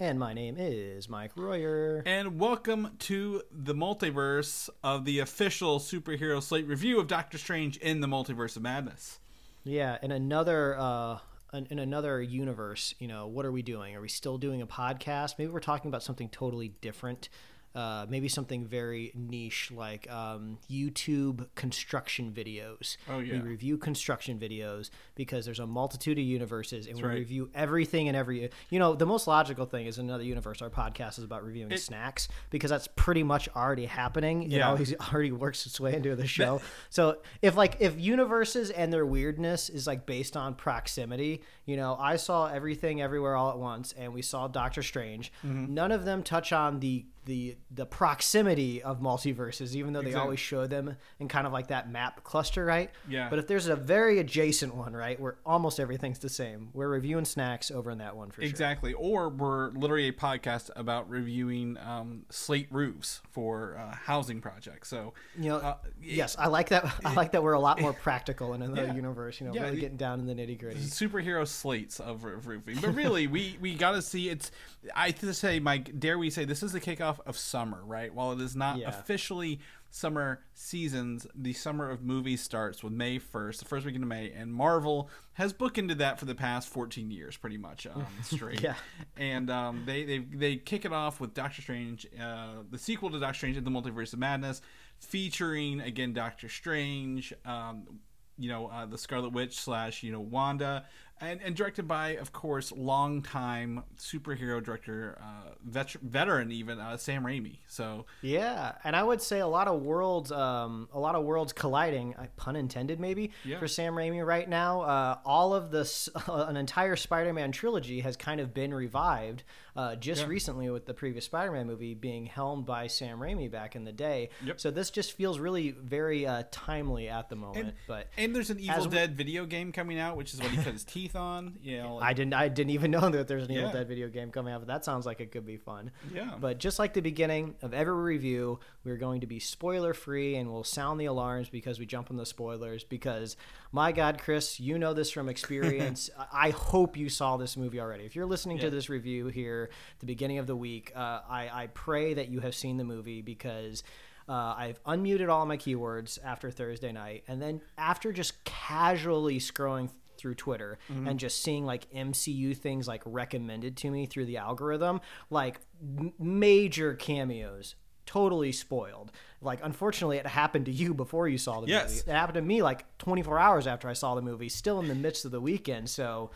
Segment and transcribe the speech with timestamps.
[0.00, 2.04] And my name is Mike Royer.
[2.06, 8.00] and welcome to the multiverse of the official Superhero Slate review of Doctor Strange in
[8.00, 9.18] the Multiverse of Madness.
[9.64, 11.18] Yeah, in another uh
[11.52, 13.96] in in another universe, you know, what are we doing?
[13.96, 15.34] Are we still doing a podcast?
[15.36, 17.28] Maybe we're talking about something totally different.
[17.78, 22.96] Uh, maybe something very niche like um, YouTube construction videos.
[23.08, 23.34] Oh, yeah.
[23.34, 27.14] We review construction videos because there's a multitude of universes, and we right.
[27.14, 28.50] review everything and every.
[28.70, 30.60] You know, the most logical thing is another universe.
[30.60, 34.50] Our podcast is about reviewing snacks because that's pretty much already happening.
[34.50, 36.60] It always already works its way into the show.
[36.90, 41.96] so if like if universes and their weirdness is like based on proximity, you know,
[41.96, 45.32] I saw everything everywhere all at once, and we saw Doctor Strange.
[45.46, 45.74] Mm-hmm.
[45.74, 50.22] None of them touch on the the the proximity of multiverses, even though they Exactly.
[50.24, 52.90] always show them in kind of like that map cluster, right?
[53.08, 53.28] Yeah.
[53.28, 57.26] But if there's a very adjacent one, right, where almost everything's the same, we're reviewing
[57.26, 58.48] snacks over in that one for sure.
[58.48, 58.94] Exactly.
[58.94, 64.88] Or we're literally a podcast about reviewing um, slate roofs for uh, housing projects.
[64.88, 66.90] So, You know, uh, yes, I like that.
[67.04, 68.94] I like that we're a lot more practical in another Yeah.
[68.94, 69.38] universe.
[69.40, 70.80] You know, Yeah, really getting down in the nitty gritty.
[70.80, 72.78] superhero slates of, of roofing.
[72.80, 74.50] But really, we we got to see it's.
[74.94, 78.12] I to say, Mike, dare we say this is the kickoff of summer, right?
[78.14, 78.88] While it is not Yeah.
[78.88, 84.08] officially summer seasons, the summer of movies starts with May first, the first weekend of
[84.08, 88.60] May, and Marvel has bookended that for the past fourteen years, pretty much um, straight.
[88.60, 88.74] Yeah.
[89.16, 93.18] And um, they they they kick it off with Doctor Strange, uh, the sequel to
[93.18, 94.60] Doctor Strange in the Multiverse of Madness,
[94.98, 97.32] featuring again Doctor Strange.
[97.44, 98.00] Um,
[98.40, 100.84] you know, uh, the Scarlet Witch slash, you know, Wanda,
[101.20, 107.24] and, and directed by, of course, longtime superhero director, uh, vet- veteran even, uh, Sam
[107.24, 107.58] Raimi.
[107.66, 111.52] So, Yeah, and I would say a lot of worlds, um, a lot of worlds
[111.52, 113.58] colliding, uh, pun intended, maybe Yeah.
[113.58, 114.82] for Sam Raimi right now.
[114.82, 119.42] Uh, all of this, an entire Spider-Man trilogy has kind of been revived
[119.76, 120.26] uh, just Yeah.
[120.28, 124.30] recently with the previous Spider-Man movie being helmed by Sam Raimi back in the day.
[124.44, 124.58] Yep.
[124.60, 127.74] So this just feels really very uh, timely at the moment.
[127.86, 130.50] but and there's an Evil As we- Dead video game coming out, which is what
[130.50, 131.58] he cut his teeth on.
[131.62, 132.34] You know, I didn't.
[132.34, 133.72] I didn't even know that there's an Evil Yeah.
[133.72, 134.60] Dead video game coming out.
[134.60, 135.90] But that sounds like it could be fun.
[136.12, 136.34] Yeah.
[136.40, 140.50] But just like the beginning of every review, we're going to be spoiler free, and
[140.52, 142.84] we'll sound the alarms because we jump on the spoilers.
[142.84, 143.36] Because
[143.72, 146.10] my God, Chris, you know this from experience.
[146.32, 148.04] I hope you saw this movie already.
[148.04, 148.64] If you're listening Yeah.
[148.64, 152.28] to this review here, at the beginning of the week, uh, I I pray that
[152.28, 153.82] you have seen the movie because.
[154.30, 159.88] Uh, I've unmuted all my keywords after Thursday night, and then after just casually scrolling
[160.18, 161.08] through Twitter mm-hmm.
[161.08, 166.12] and just seeing like MCU things like recommended to me through the algorithm, like m-
[166.18, 167.74] major cameos.
[168.04, 169.12] Totally spoiled.
[169.42, 171.90] Like, unfortunately, it happened to you before you saw the Yes.
[171.90, 172.10] movie.
[172.10, 174.94] It happened to me like 24 hours after I saw the movie, still in the
[174.94, 175.90] midst of the weekend.
[175.90, 176.30] So,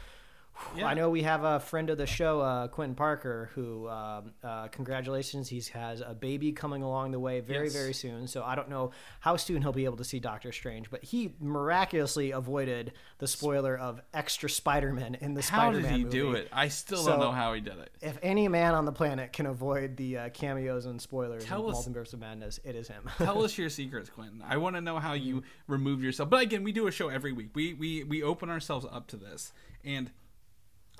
[0.77, 0.87] Yeah.
[0.87, 4.69] I know we have a friend of the show, uh, Quentin Parker, who um, uh,
[4.69, 7.73] congratulations, he has a baby coming along the way very, Yes.
[7.75, 8.27] very soon.
[8.29, 11.35] So I don't know how soon he'll be able to see Doctor Strange, but he
[11.41, 16.17] miraculously avoided the spoiler of extra Spider-Man in the how Spider-Man How did he movie.
[16.19, 16.49] do it?
[16.53, 17.91] I still So- don't know how he did it.
[18.01, 21.75] If any man on the planet can avoid the uh, cameos and spoilers Tell in
[21.75, 23.09] us- Multiverse of Madness, it is him.
[23.19, 24.43] Tell us your secrets, Quentin.
[24.47, 26.31] I want to know how you remove yourself.
[26.31, 27.51] But again, we do a show every week.
[27.55, 29.53] We we we open ourselves up to this,
[29.85, 30.11] and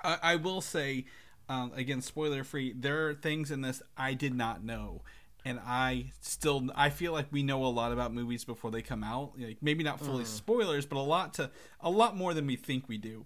[0.03, 1.05] I, I will say,
[1.49, 2.73] um, again, spoiler free.
[2.73, 5.01] There are things in this I did not know,
[5.45, 9.03] and I still I feel like we know a lot about movies before they come
[9.03, 9.33] out.
[9.37, 11.49] Like maybe not fully spoilers, but a lot to
[11.81, 13.25] a lot more than we think we do.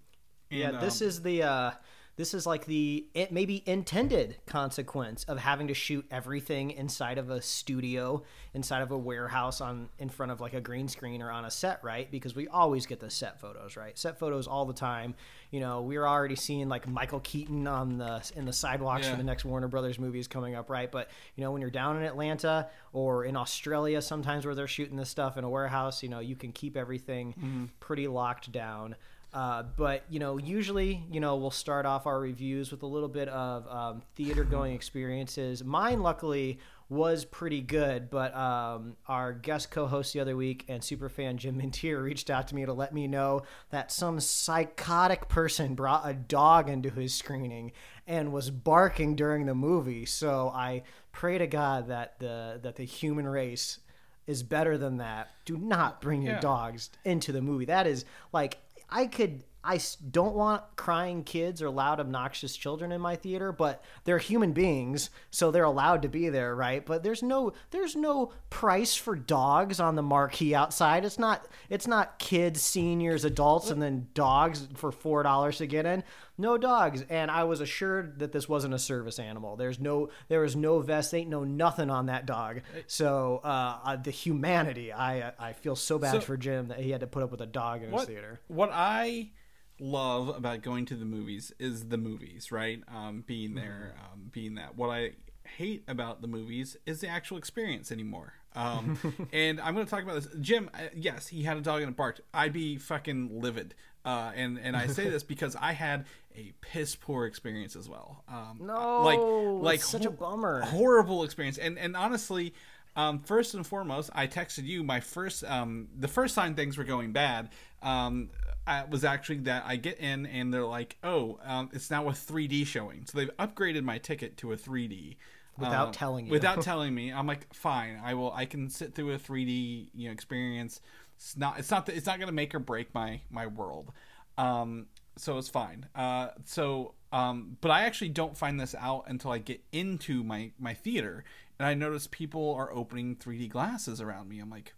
[0.50, 1.72] And, yeah, this um, is the uh,
[2.18, 7.30] this is like the it maybe intended consequence of having to shoot everything inside of
[7.30, 8.24] a studio,
[8.56, 11.52] inside of a warehouse on in front of like a green screen or on a
[11.52, 12.10] set, right?
[12.10, 13.98] Because we always get the set photos, right?
[13.98, 15.14] Set photos all the time.
[15.52, 19.12] You know, we're already seeing like Michael Keaton on the in the sidewalks Yeah.
[19.12, 20.92] for the next Warner Brothers movies coming up, right?
[20.92, 24.98] But you know, when you're down in Atlanta or in Australia, sometimes where they're shooting
[24.98, 27.66] this stuff in a warehouse, you know, you can keep everything mm-hmm.
[27.80, 28.96] pretty locked down.
[29.38, 33.08] Uh, but you know, usually, you know, we'll start off our reviews with a little
[33.08, 35.64] bit of um, theater going experiences.
[35.64, 36.58] Mine, luckily,
[36.90, 41.62] was pretty good, but um, our guest co-host the other week and super fan Jim
[41.62, 46.16] Mintier reached out to me to let me know that some psychotic person brought a
[46.16, 47.74] dog into his screening
[48.08, 50.08] and was barking during the movie.
[50.08, 50.82] So I
[51.12, 53.78] pray to God that the that the human race
[54.26, 55.30] is better than that.
[55.46, 56.40] Do not bring your Yeah.
[56.42, 57.66] dogs into the movie.
[57.66, 58.04] That is
[58.34, 58.58] like
[58.90, 59.82] I could I
[60.12, 65.10] don't want crying kids or loud obnoxious children in my theater, but they're human beings,
[65.30, 66.86] so they're allowed to be there, right?
[66.86, 71.04] But there's no there's no price for dogs on the marquee outside.
[71.04, 76.02] It's not it's not kids, seniors, adults and then dogs for $4 to get in.
[76.38, 79.56] No dogs, and I was assured that this wasn't a service animal.
[79.56, 82.62] There's no there was no vest, ain't no nothing on that dog.
[82.86, 86.92] So, uh, uh the humanity, I I feel so bad So- for Jim that he
[86.92, 88.40] had to put up with a dog in his what theater.
[88.48, 89.32] what I
[89.80, 92.82] love about going to the movies is the movies, right?
[92.94, 94.76] Um, being there, um, being that.
[94.76, 95.12] What I
[95.44, 98.34] hate about the movies is the actual experience anymore.
[98.56, 98.98] Um,
[99.34, 100.28] and I'm going to talk about this.
[100.42, 102.22] Jim, uh, yes, he had a dog and it barked.
[102.34, 103.76] I'd be fucking livid.
[104.04, 106.06] Uh, and and I say this because I had
[106.38, 108.24] a piss poor experience as well.
[108.30, 109.20] Um, No, like
[109.64, 110.62] like such a bummer.
[110.62, 111.58] horrible experience.
[111.58, 112.54] And and honestly,
[112.96, 116.84] um, first and foremost, I texted you my first um, the first sign things were
[116.84, 117.50] going bad.
[117.82, 118.30] Um,
[118.66, 122.12] I, was actually that I get in and they're like, oh, um, it's now a
[122.12, 123.06] 3D showing.
[123.06, 125.16] So they've upgraded my ticket to a 3D.
[125.58, 126.32] Without um, telling you.
[126.32, 128.00] Without telling me, I'm like, fine.
[128.04, 128.32] I will.
[128.32, 130.82] I can sit through a 3D you know experience.
[131.16, 131.58] It's not.
[131.58, 131.90] It's not.
[131.90, 133.92] It's not going to make or break my my world.
[134.38, 134.88] Um,
[135.18, 135.88] so it's fine.
[135.96, 140.52] Uh, so, um, but I actually don't find this out until I get into my
[140.60, 141.24] my theater,
[141.60, 144.40] and I notice people are opening 3D glasses around me.
[144.40, 144.74] I'm like,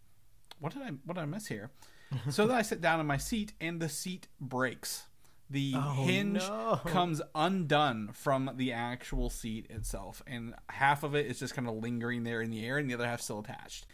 [0.60, 1.72] what did I what did I miss here?
[2.30, 5.04] so then I sit down in my seat, and the seat breaks.
[5.52, 6.80] The hinge no.
[6.86, 11.76] comes undone from the actual seat itself, and half of it is just kind of
[11.76, 13.88] lingering there in the air, and the other half still attached.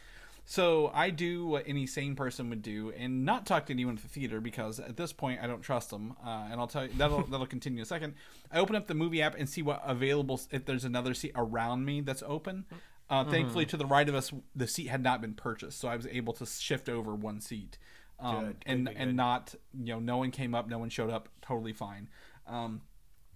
[0.47, 4.03] So I do what any sane person would do, and not talk to anyone at
[4.03, 6.15] the theater because at this point I don't trust them.
[6.23, 8.13] Uh, and I'll tell you that'll that'll continue in a second.
[8.51, 11.85] I open up the movie app and see what available if there's another seat around
[11.85, 12.65] me that's open.
[13.09, 15.95] Uh, Thankfully, to the right of us, the seat had not been purchased, so I
[15.95, 17.77] was able to shift over one seat,
[18.19, 20.89] um, Good, good, and good, and not you know no one came up, no one
[20.89, 22.09] showed up, totally fine.
[22.47, 22.81] Um,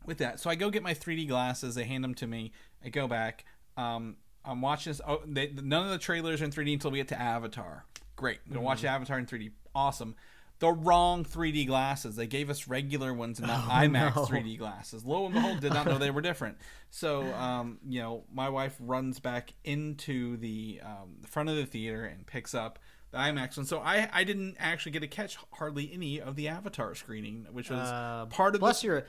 [0.06, 0.40] with that.
[0.40, 1.76] So I go get my 3D glasses.
[1.76, 2.52] They hand them to me.
[2.84, 3.46] I go back.
[3.78, 5.02] Um, I'm watching this.
[5.08, 7.86] Oh, they, none of the trailers are in 3D until we get to Avatar.
[8.16, 8.40] Great.
[8.48, 9.52] I'm gonna watch Avatar in 3D.
[9.76, 10.16] Awesome.
[10.60, 12.18] The wrong 3D glasses.
[12.18, 14.26] They gave us regular ones and not IMAX no.
[14.26, 15.06] 3D glasses.
[15.06, 16.58] Lo and behold, did not know they were different.
[16.90, 21.66] So, um, you know, my wife runs back into the um, the front of the
[21.66, 22.78] theater and picks up
[23.12, 23.66] the IMAX one.
[23.66, 27.70] So I I didn't actually get to catch hardly any of the Avatar screening, which
[27.70, 29.06] was Uh, part of bless the, your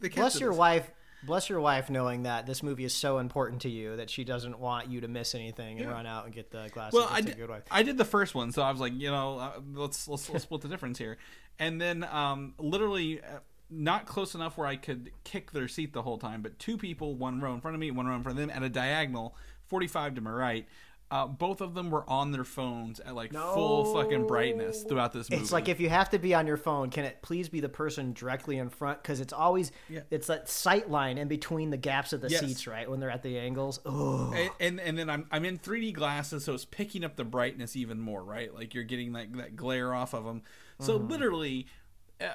[0.00, 0.90] the bless your wife
[1.22, 4.58] bless your wife knowing that this movie is so important to you that she doesn't
[4.58, 5.92] want you to miss anything and Yeah.
[5.94, 6.94] run out and get the glasses.
[6.98, 7.64] Well, I did, good wife.
[7.70, 10.44] I did the first one, so I was like, you know, uh, let's, let's let's
[10.44, 11.16] split the difference here.
[11.58, 16.02] And then, um, literally, uh, not close enough where I could kick their seat the
[16.02, 18.38] whole time, but two people, one row in front of me, one row in front
[18.38, 19.36] of them, at a diagonal,
[19.66, 20.66] forty-five to my right.
[21.10, 25.30] Uh, both of them were on their phones at like full fucking brightness throughout this
[25.30, 25.42] movie.
[25.42, 27.68] It's like if you have to be on your phone, can it please be the
[27.70, 29.02] person directly in front?
[29.02, 30.00] Because it's always Yeah.
[30.10, 32.40] it's that sight line in between the gaps of the Yes.
[32.40, 32.90] seats, right?
[32.90, 33.80] When they're at the angles.
[33.86, 37.24] Oh, and, and and then I'm I'm in 3D glasses, so it's picking up the
[37.24, 38.54] brightness even more, right?
[38.54, 40.42] Like you're getting like that glare off of them.
[40.78, 41.68] So literally,
[42.20, 42.26] uh,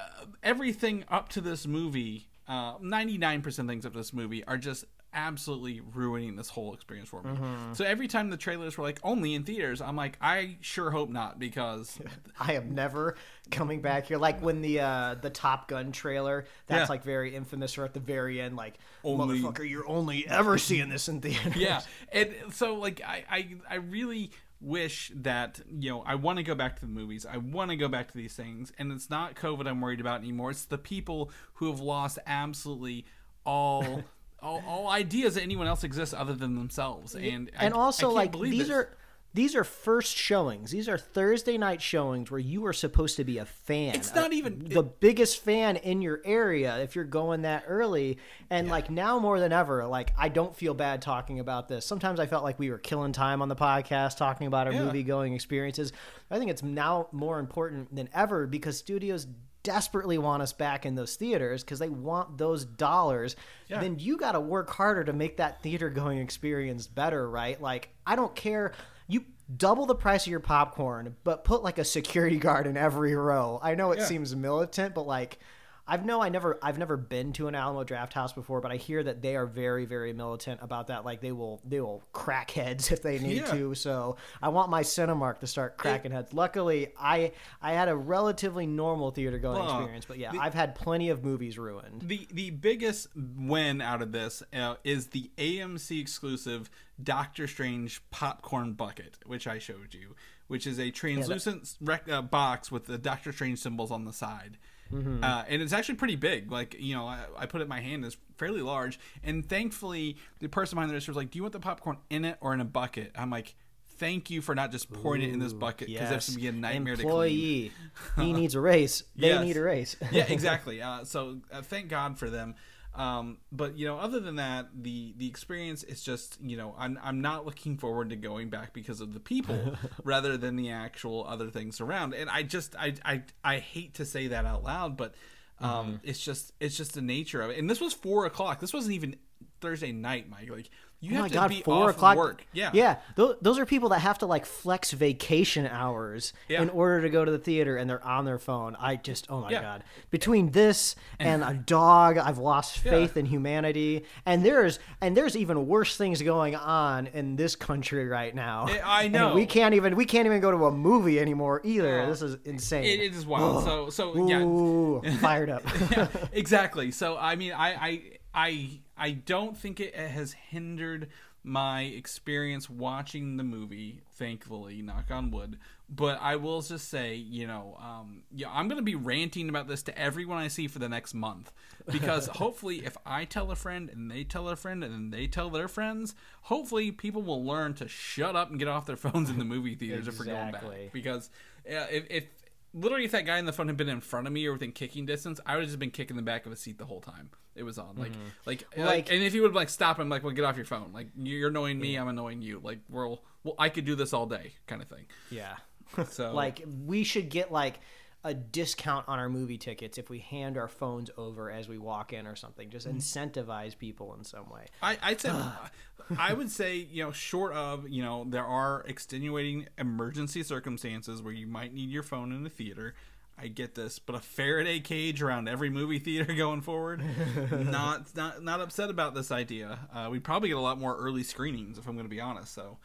[0.42, 4.84] everything up to this movie, uh, 99% things up to this movie are just
[5.14, 7.38] absolutely ruining this whole experience for me.
[7.74, 11.08] So every time the trailers were like only in theaters, I'm like, I sure hope
[11.10, 11.98] not because
[12.40, 13.16] I am never
[13.50, 14.18] coming back here.
[14.18, 16.92] Like when the uh, the Top Gun trailer, that's Yeah.
[16.92, 17.78] like very infamous.
[17.78, 18.74] Or at the very end, like
[19.04, 21.56] Only- motherfucker, you're only ever seeing this in theaters.
[21.56, 21.80] yeah
[22.12, 26.54] and so like I, I i really wish that you know i want to go
[26.54, 29.34] back to the movies i want to go back to these things and it's not
[29.34, 33.04] covid i'm worried about anymore it's the people who have lost absolutely
[33.44, 34.02] all
[34.44, 37.14] all, all ideas that anyone else exists other than themselves.
[37.14, 38.70] And I- and also I like these this.
[38.70, 38.90] are
[39.32, 40.70] these are first showings.
[40.70, 44.32] These are thursday night showings where you are supposed to be a fan It's not
[44.32, 48.18] even- the biggest fan in your area if you're going that early.
[48.48, 51.84] And like now more than ever like i don't feel bad talking about this.
[51.84, 54.84] Sometimes i felt like we were killing time on the podcast talking about our Yeah.
[54.84, 55.92] movie going experiences.
[56.30, 59.26] I think it's now more important than ever because studios
[59.64, 63.34] desperately want us back in those theaters because they want those dollars
[63.68, 63.80] Yeah.
[63.80, 67.88] then you got to work harder to make that theater going experience better right like
[68.06, 68.72] i don't care
[69.08, 69.24] you
[69.56, 73.60] double the price of your popcorn, but put like a security guard in every row.
[73.62, 74.06] I know it Yeah.
[74.06, 75.38] seems militant, but like
[75.86, 78.76] I've no, I never, I've never been to an Alamo Draft House before, but I
[78.76, 81.04] hear that they are very, very militant about that.
[81.04, 83.50] Like they will, they will crack heads if they need Yeah.
[83.52, 83.74] to.
[83.74, 86.32] So I want my Cinemark to start cracking heads.
[86.32, 90.54] Luckily, I, I had a relatively normal theater going Well, experience, but yeah, the- I've
[90.54, 92.02] had plenty of movies ruined.
[92.02, 96.70] The the biggest win out of this uh, is the AMC exclusive
[97.02, 100.14] Doctor Strange popcorn bucket, which I showed you,
[100.46, 104.56] which is a translucent rec- uh, box with the Doctor Strange symbols on the side.
[104.94, 105.24] Mm-hmm.
[105.24, 106.50] Uh, and it's actually pretty big.
[106.52, 108.04] Like you know, I, I put it in my hand.
[108.04, 108.98] It's fairly large.
[109.22, 112.24] And thankfully, the person behind the register was like, "Do you want the popcorn in
[112.24, 113.54] it or in a bucket?" I'm like,
[113.98, 116.52] "Thank you for not just pouring it in this bucket because that's gonna be a
[116.52, 117.72] nightmare to clean." Employee,
[118.16, 119.04] he needs a raise.
[119.16, 119.44] They Yes.
[119.44, 119.96] need a raise.
[120.12, 120.80] yeah, exactly.
[120.80, 122.54] Uh, so uh, thank God for them.
[122.96, 126.98] Um, but you know, other than that, the the experience is just you know I'm
[127.02, 131.26] I'm not looking forward to going back because of the people rather than the actual
[131.28, 132.14] other things around.
[132.14, 135.14] And I just I I I hate to say that out loud, but
[135.60, 135.96] um, Mm-hmm.
[136.08, 137.58] it's just it's just the nature of it.
[137.58, 138.60] And this was four o'clock.
[138.60, 139.16] This wasn't even
[139.60, 140.50] Thursday night, Mike.
[140.50, 140.70] Like
[141.12, 142.46] you Oh my god, four o'clock work.
[142.52, 142.96] Yeah, yeah.
[143.16, 146.62] Those, those are people that have to like flex vacation hours Yeah.
[146.62, 148.76] in order to go to the theater, and they're on their phone.
[148.80, 149.62] I just, oh my Yeah.
[149.62, 149.84] god.
[150.10, 154.04] Between this and a dog, I've lost faith in humanity.
[154.26, 158.66] And there's and there's even worse things going on in this country right now.
[158.68, 159.34] I- I And know.
[159.34, 162.06] we can't even we can't even go to a movie anymore either.
[162.06, 162.84] this is insane.
[162.84, 163.64] It, it is wild.
[163.64, 164.40] so so yeah.
[164.42, 165.62] Ooh, fired up.
[165.90, 166.90] yeah, exactly.
[166.90, 168.02] So I mean, I, I
[168.34, 171.08] I I don't think it has hindered
[171.44, 174.00] my experience watching the movie.
[174.12, 175.58] Thankfully, knock on wood.
[175.90, 179.68] But I will just say, you know, um, yeah, I'm going to be ranting about
[179.68, 181.52] this to everyone I see for the next month
[181.86, 185.26] because hopefully, if I tell a friend and they tell a friend and then they
[185.26, 189.28] tell their friends, hopefully people will learn to shut up and get off their phones
[189.28, 190.62] in the movie theaters if we're going back.
[190.92, 191.28] Because
[191.68, 192.24] uh, if, if
[192.72, 194.72] literally if that guy in the phone had been in front of me or within
[194.72, 197.00] kicking distance, I would have just been kicking the back of a seat the whole
[197.02, 197.96] time it was on.
[197.96, 198.12] Like,
[198.46, 200.64] like, like, Like- and if you would like stop him, like, well, get off your
[200.66, 200.90] phone.
[200.92, 202.60] Like, you're annoying me, I'm annoying you.
[202.62, 205.06] Like, we're, well, I could do this all day, kind of thing.
[205.30, 205.56] yeah.
[206.10, 207.78] So, Like we should get like
[208.24, 212.12] a discount on our movie tickets if we hand our phones over as we walk
[212.14, 212.70] in or something.
[212.70, 212.96] Just Mm.
[212.96, 214.64] incentivize people in some way.
[214.82, 215.30] I, I'd say,
[216.18, 221.34] I would say, you know, short of, you know, there are extenuating emergency circumstances where
[221.34, 222.94] you might need your phone in the theater.
[223.36, 227.02] I get this, but a Faraday cage around every movie theater going forward,
[227.50, 229.78] not not not upset about this idea.
[229.92, 232.54] Uh, we'd probably get a lot more early screenings if I'm going to be honest.
[232.54, 232.78] So,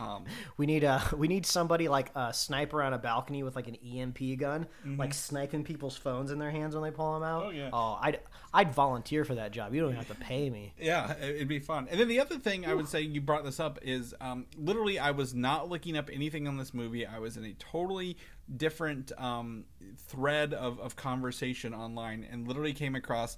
[0.00, 0.24] um,
[0.56, 3.76] We need a we need somebody like a sniper on a balcony with like an
[3.76, 7.44] EMP gun, like sniping people's phones in their hands when they pull them out.
[7.44, 7.48] Mm-hmm.
[7.56, 7.70] Oh, yeah.
[7.72, 8.20] Oh, I'd
[8.52, 9.72] I'd volunteer for that job.
[9.72, 10.74] You don't have to pay me.
[10.80, 11.86] Yeah, it- it'd be fun.
[11.90, 14.98] And then the other thing I would say you brought this up is um, literally
[14.98, 17.06] I was not looking up anything on this movie.
[17.06, 18.16] I was in a totally
[18.56, 19.64] different um,
[19.96, 23.36] thread of, of conversation online and literally came across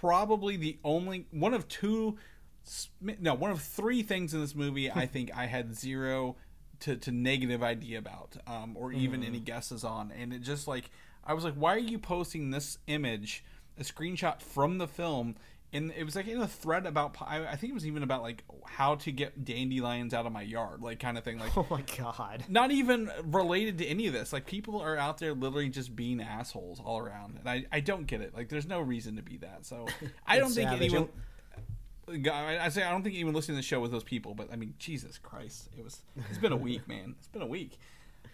[0.00, 2.16] probably the only one of two
[3.00, 6.36] no one of three things in this movie I think I had zero
[6.80, 10.12] to, to negative idea about um, or even any guesses on.
[10.12, 10.90] And it just like
[11.24, 13.42] I was like why are you posting this image
[13.78, 15.36] a screenshot from the film
[15.72, 18.22] and it was like in a thread about I I think it was even about
[18.22, 21.66] like how to get dandelions out of my yard like kind of thing like Oh
[21.70, 22.44] my god.
[22.48, 24.32] not even related to any of this.
[24.32, 28.06] Like people are out there literally just being assholes all around, and I, I don't
[28.06, 28.34] get it.
[28.34, 29.66] Like there's no reason to be that.
[29.66, 29.86] So
[30.26, 30.92] I don't think savage.
[30.94, 31.08] anyone.
[32.08, 34.50] I I say I don't think anyone listening to the show was those people, but
[34.52, 36.00] I mean Jesus Christ, it was.
[36.30, 37.14] It's been a week, man.
[37.18, 37.78] It's been a week.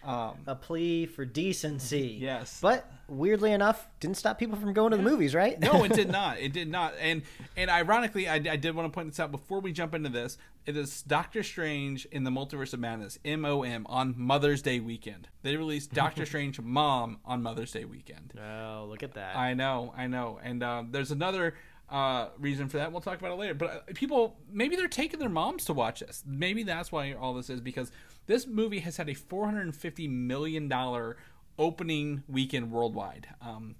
[0.05, 2.17] Um, A plea for decency.
[2.19, 2.59] Yes.
[2.61, 5.59] But weirdly enough, didn't stop people from going to the movies, right?
[5.59, 6.39] no, it did not.
[6.39, 6.93] It did not.
[6.99, 7.23] And
[7.57, 10.37] and ironically, I, I did want to point this out before we jump into this.
[10.65, 15.27] It is Doctor Strange in the Multiverse of Madness (MOM) on Mother's Day weekend.
[15.43, 18.33] They released Doctor Strange Mom on Mother's Day weekend.
[18.39, 19.35] Oh, look at that.
[19.35, 20.39] I know, I know.
[20.43, 21.53] And um, there's another
[21.89, 22.91] uh, reason for that.
[22.91, 23.53] We'll talk about it later.
[23.53, 26.23] But uh, people, maybe they're taking their moms to watch this.
[26.25, 27.91] Maybe that's why all this is because
[28.27, 31.17] this movie has had a 450 million dollar
[31.57, 33.27] opening weekend worldwide.
[33.41, 33.75] Um,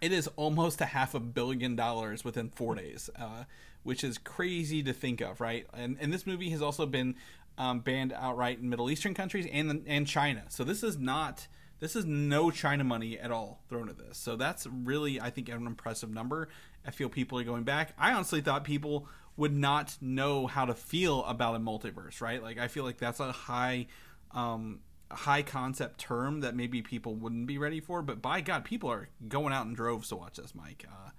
[0.00, 3.44] it is almost a half a billion dollars within four days, uh,
[3.82, 5.66] which is crazy to think of, right?
[5.74, 7.16] And and this movie has also been
[7.58, 10.44] um, banned outright in Middle Eastern countries and and China.
[10.48, 11.48] So this is not
[11.80, 14.16] this is no China money at all thrown at this.
[14.18, 16.48] So that's really I think an impressive number.
[16.86, 17.92] I feel people are going back.
[17.98, 19.06] I honestly thought people
[19.36, 22.42] would not know how to feel about a multiverse, right?
[22.42, 23.86] Like I feel like that's a high
[24.32, 28.02] um, high concept term that maybe people wouldn't be ready for.
[28.02, 30.84] But by God, people are going out in droves to watch this, Mike.
[30.88, 31.10] Uh,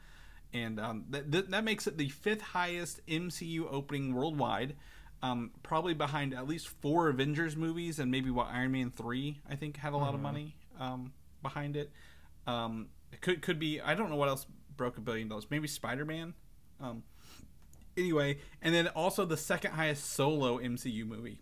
[0.53, 4.75] and um, that, that that makes it the fifth highest MCU opening worldwide.
[5.23, 9.55] Um, probably behind at least four Avengers movies and maybe what Iron Man three I
[9.55, 10.15] think had a lot Mm-hmm.
[10.15, 11.13] of money um,
[11.43, 11.91] behind it.
[12.47, 14.47] Um, it could could be I don't know what else
[14.81, 15.45] broke a billion dollars.
[15.51, 16.33] Maybe Spider Man.
[16.79, 17.03] Um,
[17.95, 21.39] anyway, and then also the second highest solo MCU movie.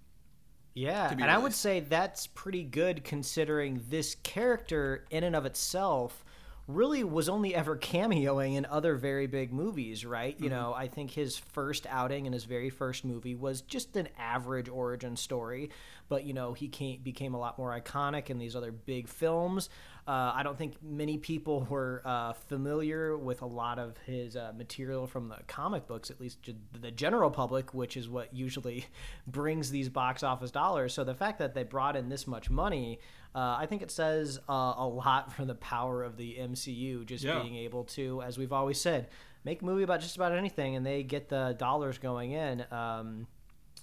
[0.73, 5.45] Yeah, and be I would say that's pretty good considering this character in and of
[5.45, 6.25] itself
[6.67, 10.35] really was only ever cameoing in other very big movies, right?
[10.35, 10.43] Mm-hmm.
[10.43, 14.09] You know, I think his first outing in his very first movie was just an
[14.19, 15.69] average origin story,
[16.09, 19.69] but you know, he came, became a lot more iconic in these other big films.
[20.07, 24.53] Uh, I don't think many people were uh, familiar with a lot of his uh,
[24.57, 26.39] material from the comic books, at least
[26.81, 28.85] the general public, which is what usually
[29.27, 30.93] brings these box office dollars.
[30.93, 32.99] So the fact that they brought in this much money,
[33.35, 37.23] uh, I think it says uh, a lot for the power of the MCU, just
[37.23, 37.39] Yeah.
[37.41, 39.09] being able to, as we've always said,
[39.43, 42.65] make a movie about just about anything, and they get the dollars going in.
[42.71, 43.27] Um,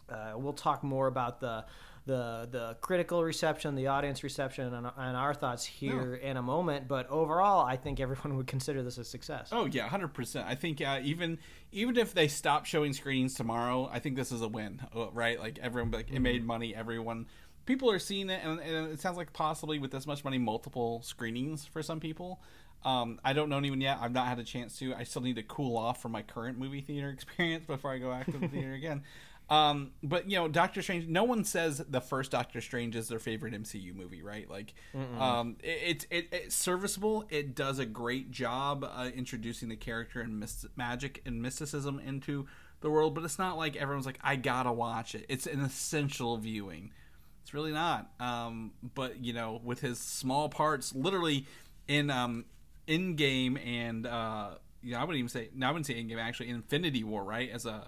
[0.09, 1.65] uh, we'll talk more about the
[2.07, 6.89] the the critical reception, the audience reception, and, and our thoughts here in a moment.
[6.89, 9.51] But overall, I think everyone would consider this a success.
[9.53, 10.47] Oh yeah, hundred percent.
[10.49, 11.39] I think uh, even
[11.73, 15.39] even if they stop showing screenings tomorrow, I think this is a win, uh, right?
[15.39, 16.75] Like everyone, like it made money.
[16.75, 17.27] Everyone,
[17.67, 21.03] people are seeing it, and, and it sounds like possibly with this much money, multiple
[21.03, 22.41] screenings for some people.
[22.85, 23.99] Um, I don't know anyone yet.
[24.01, 24.95] I've not had a chance to.
[24.95, 28.11] I still need to cool off from my current movie theater experience before I go
[28.11, 29.03] back to the theater again.
[29.49, 31.07] Um, but you know, Doctor Strange.
[31.07, 34.51] No one says the first Doctor Strange is their favorite MCU movie, right?
[34.51, 34.75] Like,
[35.21, 37.25] um, it, it's it, it's serviceable.
[37.31, 42.47] It does a great job uh, introducing the character and myst- magic and mysticism into
[42.81, 43.15] the world.
[43.15, 45.27] But it's not like everyone's like, I gotta watch it.
[45.29, 46.93] It's an essential viewing.
[47.43, 48.11] It's really not.
[48.19, 51.47] Um, but you know, with his small parts, literally
[51.87, 52.47] in um,
[52.89, 54.51] Endgame and uh,
[54.83, 57.49] you know, I wouldn't even say no, I wouldn't say Endgame actually Infinity War, right?
[57.49, 57.87] As a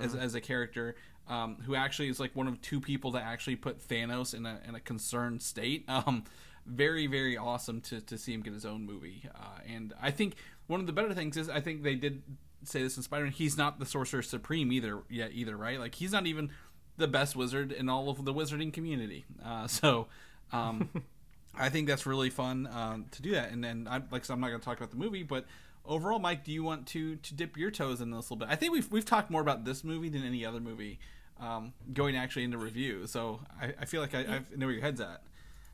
[0.00, 0.96] as, as a character
[1.28, 4.60] um, who actually is like one of two people that actually put Thanos in a
[4.66, 5.84] in a concerned state.
[6.06, 6.24] Um,
[6.66, 9.28] very very awesome to to see him get his own movie.
[9.34, 10.34] Uh, and I think
[10.66, 12.22] one of the better things is I think they did
[12.64, 13.32] say this in Spider-Man.
[13.32, 15.80] He's not the Sorcerer Supreme either yet either, right?
[15.80, 16.50] Like he's not even
[16.96, 19.24] the best wizard in all of the wizarding community.
[19.44, 20.06] Uh, so.
[20.52, 20.90] Um,
[21.58, 23.50] I think that's really fun um, to do that.
[23.50, 25.44] And then, I, like said, I'm not going to talk about the movie, but
[25.84, 28.48] overall, Mike, do you want to to dip your toes in this a little bit?
[28.50, 30.98] I think we've we've talked more about this movie than any other movie
[31.40, 33.06] um, going actually into review.
[33.06, 35.22] So I, I feel like I, I know where your head's at.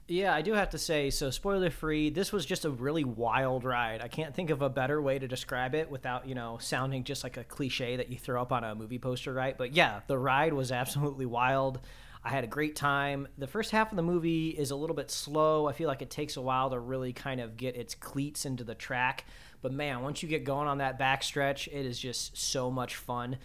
[0.09, 3.65] Yeah, I do have to say, so spoiler free, this was just a really wild
[3.65, 4.01] ride.
[4.01, 7.25] I can't think of a better way to describe it without, you know, sounding just
[7.25, 9.59] like a cliche that you throw up on a movie poster, right?
[9.59, 11.81] But yeah, the ride was absolutely wild.
[12.27, 13.29] I had a great time.
[13.39, 15.69] The first half of the movie is a little bit slow.
[15.69, 18.65] I feel like it takes a while to really kind of get its cleats into
[18.65, 19.27] the track.
[19.63, 23.37] But man, once you get going on that backstretch, it is just so much fun.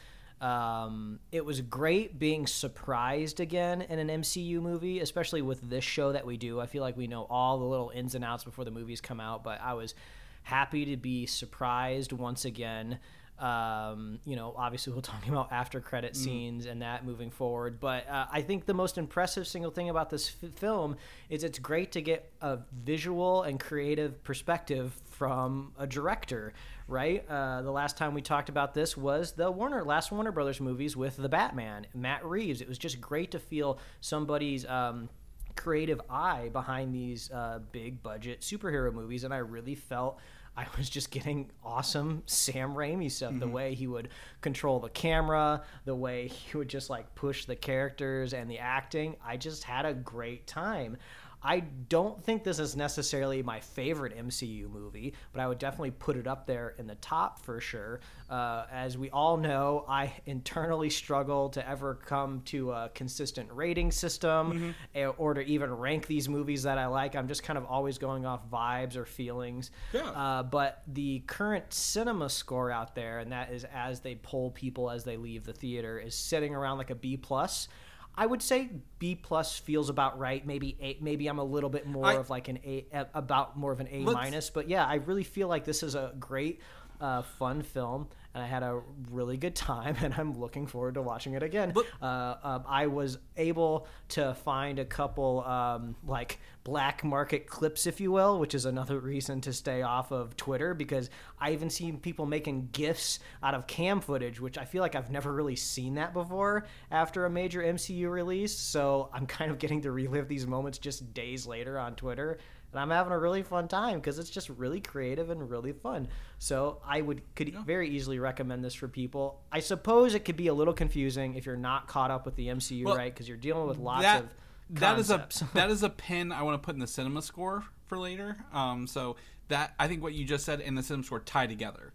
[0.42, 6.12] Um, it was great being surprised again in an MCU movie, especially with this show
[6.14, 6.60] that we do.
[6.60, 9.20] I feel like we know all the little ins and outs before the movies come
[9.20, 9.94] out, but I was
[10.42, 12.98] happy to be surprised once again.
[13.42, 18.08] Um, you know, obviously we'll talk about after credit scenes and that moving forward, but
[18.08, 20.96] uh, I think the most impressive single thing about this f- film
[21.30, 26.54] is it's great to get a visual and creative perspective from a director,
[26.88, 27.28] right?
[27.30, 30.96] Uh, the last time we talked about this was the Warner last Warner Brothers movies
[30.96, 32.62] with the Batman, Matt Reeves.
[32.62, 35.10] It was just great to feel somebody's um,
[35.56, 40.20] creative eye behind these uh, big budget superhero movies, and I really felt.
[40.56, 43.32] I was just getting awesome Sam Raimi stuff.
[43.32, 43.52] The mm-hmm.
[43.54, 44.10] way he would
[44.42, 49.16] control the camera, the way he would just like push the characters and the acting.
[49.26, 50.98] I just had a great time.
[51.44, 56.16] I don't think this is necessarily my favorite MCU movie, but I would definitely put
[56.18, 58.00] it up there in the top for sure.
[58.30, 63.92] Uh, as we all know, I internally struggle to ever come to a consistent rating
[63.92, 67.16] system eh, or to even rank these movies that I like.
[67.16, 69.72] I'm just kind of always going off vibes or feelings.
[69.94, 70.10] Yeah.
[70.10, 74.90] Uh, but the current cinema score out there, and that is as they poll people
[74.92, 77.68] as they leave the theater, is sitting around like a B plus.
[78.16, 78.70] I would say
[79.00, 80.46] B plus feels about right.
[80.46, 83.58] Maybe A, maybe I'm a little bit more I- of like an A, a- about
[83.58, 84.50] more of an A minus.
[84.50, 86.60] But yeah, I really feel like this is a great,
[87.00, 91.02] uh, fun film, and I had a really good time, and I'm looking forward to
[91.02, 91.74] watching it again.
[91.76, 97.88] Look- Uh, um, I was able to find a couple um, like black market clips,
[97.88, 101.70] if you will, which is another reason to stay off of Twitter because I even
[101.70, 105.56] seen people making gifs out of cam footage, which I feel like I've never really
[105.56, 108.56] seen that before after a major MCU release.
[108.56, 112.38] So I'm kind of getting to relive these moments just days later on Twitter.
[112.72, 116.08] And I'm having a really fun time because it's just really creative and really fun.
[116.40, 119.42] So I would could very easily recommend this for people.
[119.52, 122.48] I suppose it could be a little confusing if you're not caught up with the
[122.48, 123.14] MCU, Well, right?
[123.14, 124.30] Because you're dealing with lots that of
[124.72, 127.64] that is a that is a pin I want to put in the cinema score
[127.88, 128.38] for later.
[128.54, 129.18] Um, so
[129.50, 131.94] that I think what you just said and the cinema score tie together.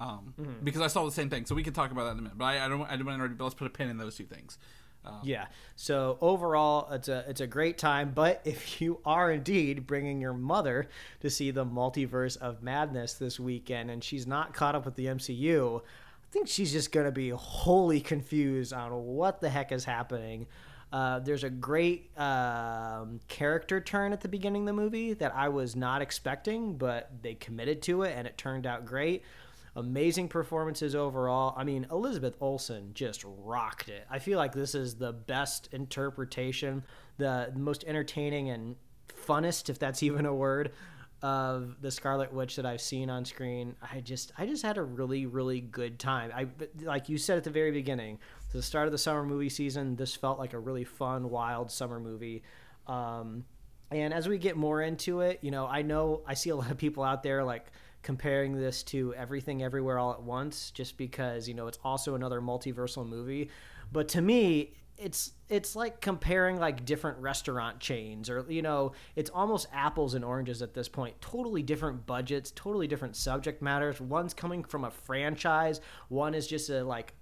[0.00, 0.64] Um, Mm-hmm.
[0.64, 2.36] because I saw the same thing, so we can talk about that in a minute.
[2.38, 3.34] But I, I don't I don't want to already.
[3.34, 4.58] But let's put a pin in those two things.
[5.24, 5.46] Yeah.
[5.76, 8.12] So overall, it's a it's a great time.
[8.14, 10.88] But if you are indeed bringing your mother
[11.20, 15.06] to see the Multiverse of Madness this weekend, and she's not caught up with the
[15.06, 20.46] MCU, I think she's just gonna be wholly confused on what the heck is happening.
[20.92, 25.48] Uh, there's a great um, character turn at the beginning of the movie that I
[25.48, 29.22] was not expecting, but they committed to it, and it turned out great
[29.74, 31.54] amazing performances overall.
[31.56, 34.06] I mean, Elizabeth Olsen just rocked it.
[34.10, 36.84] I feel like this is the best interpretation,
[37.18, 38.76] the, most entertaining and
[39.08, 40.72] funnest, if that's even a word,
[41.22, 43.76] of the Scarlet Witch that I've seen on screen.
[43.80, 46.32] I just, I just had a really, really good time.
[46.34, 46.48] I,
[46.82, 48.18] like you said at the very beginning,
[48.52, 52.00] the start of the summer movie season, this felt like a really fun, wild summer
[52.00, 52.42] movie.
[52.88, 53.44] Um,
[53.92, 56.70] and as we get more into it, you know, I know I see a lot
[56.70, 57.66] of people out there like
[58.02, 62.40] comparing this to Everything Everywhere All at Once just because, you know, it's also another
[62.40, 63.50] multiversal movie.
[63.92, 69.30] But to me, it's it's like comparing like different restaurant chains or you know it's
[69.30, 71.20] almost apples and oranges at this point.
[71.20, 74.00] Totally different budgets totally different subject matters.
[74.00, 75.80] One's coming from a franchise.
[76.08, 77.14] One is just a like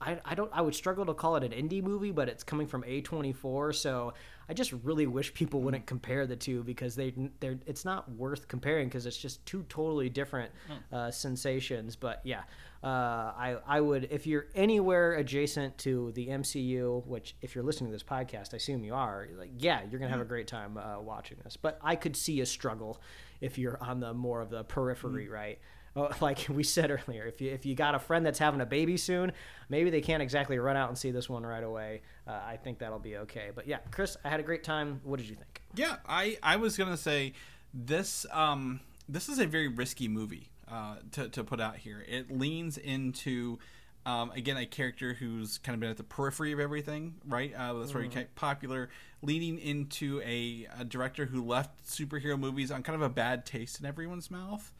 [0.00, 2.66] I, I don't I would struggle to call it an indie movie, but it's coming
[2.66, 4.12] from A24, so
[4.48, 8.46] I just really wish people wouldn't compare the two because they they're it's not worth
[8.48, 10.52] comparing because it's just two totally different
[10.92, 11.96] uh, sensations.
[11.96, 12.42] But yeah,
[12.82, 17.90] uh, I I would if you're anywhere adjacent to the MCU, which if you're listening
[17.90, 20.76] to this podcast, I assume you are, like yeah, you're gonna have a great time
[20.78, 21.56] uh, watching this.
[21.56, 23.00] But I could see a struggle
[23.40, 25.58] if you're on the more of the periphery, right?
[26.20, 28.96] Like we said earlier, if you if you got a friend that's having a baby
[28.96, 29.32] soon,
[29.68, 32.02] maybe they can't exactly run out and see this one right away.
[32.26, 33.50] Uh, I think that'll be okay.
[33.54, 35.00] But yeah, Chris, I had a great time.
[35.04, 35.62] What did you think?
[35.74, 37.32] Yeah, I I was gonna say
[37.72, 42.04] this um this is a very risky movie uh, to to put out here.
[42.06, 43.58] It leans into
[44.04, 47.52] um, again a character who's kind of been at the periphery of everything, right?
[47.54, 48.88] Uh, that's where he became popular,
[49.22, 53.80] leading into a, a director who left superhero movies on kind of a bad taste
[53.80, 54.72] in everyone's mouth.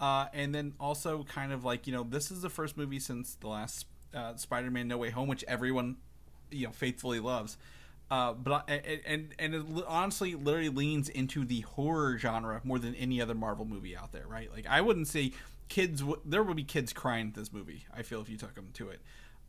[0.00, 3.34] Uh, and then also kind of like you know this is the first movie since
[3.34, 5.96] the last uh, Spider-Man No Way Home, which everyone
[6.50, 7.58] you know faithfully loves.
[8.10, 13.20] Uh, but and and it honestly literally leans into the horror genre more than any
[13.20, 14.50] other Marvel movie out there, right?
[14.52, 15.32] Like I wouldn't say
[15.68, 17.84] kids there would be kids crying at this movie.
[17.94, 19.00] I feel if you took them to it.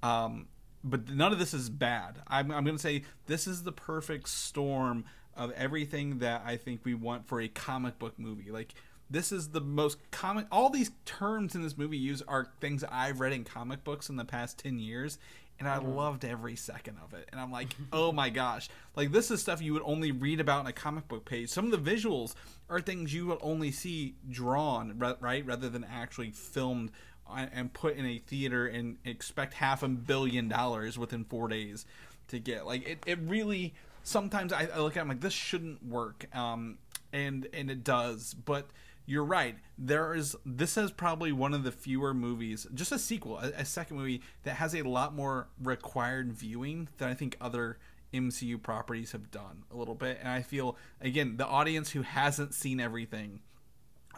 [0.04, 0.48] Um,
[0.84, 2.18] but none of this is bad.
[2.28, 6.82] I'm, I'm going to say this is the perfect storm of everything that I think
[6.84, 8.52] we want for a comic book movie.
[8.52, 8.74] Like
[9.12, 10.48] this is the most comic.
[10.52, 14.16] All these terms in this movie use are things I've read in comic books in
[14.16, 15.18] the past ten years,
[15.60, 17.30] and I loved every second of it.
[17.32, 20.62] And I'm like, oh my gosh, like this is stuff you would only read about
[20.62, 21.50] in a comic book page.
[21.50, 22.34] Some of the visuals
[22.70, 26.92] are things you would only see drawn, right, rather than actually filmed
[27.30, 31.86] uh, and put in a theater and expect half a billion dollars within four days
[32.30, 32.66] to get.
[32.66, 33.74] Like it, it really.
[34.04, 36.80] Sometimes I, I look at it, I'm like, this shouldn't work, um,
[37.14, 38.68] and and it does, but
[39.12, 39.58] you're right.
[39.78, 43.66] There is this is probably one of the fewer movies, just a sequel, a, a
[43.66, 47.78] second movie that has a lot more required viewing than I think other
[48.14, 50.18] MCU properties have done a little bit.
[50.20, 53.42] And I feel again the audience who hasn't seen everything.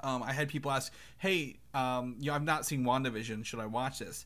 [0.04, 3.46] Um, I had people ask, "Hey, um, you know, I've not seen WandaVision.
[3.46, 4.26] Should I watch this?"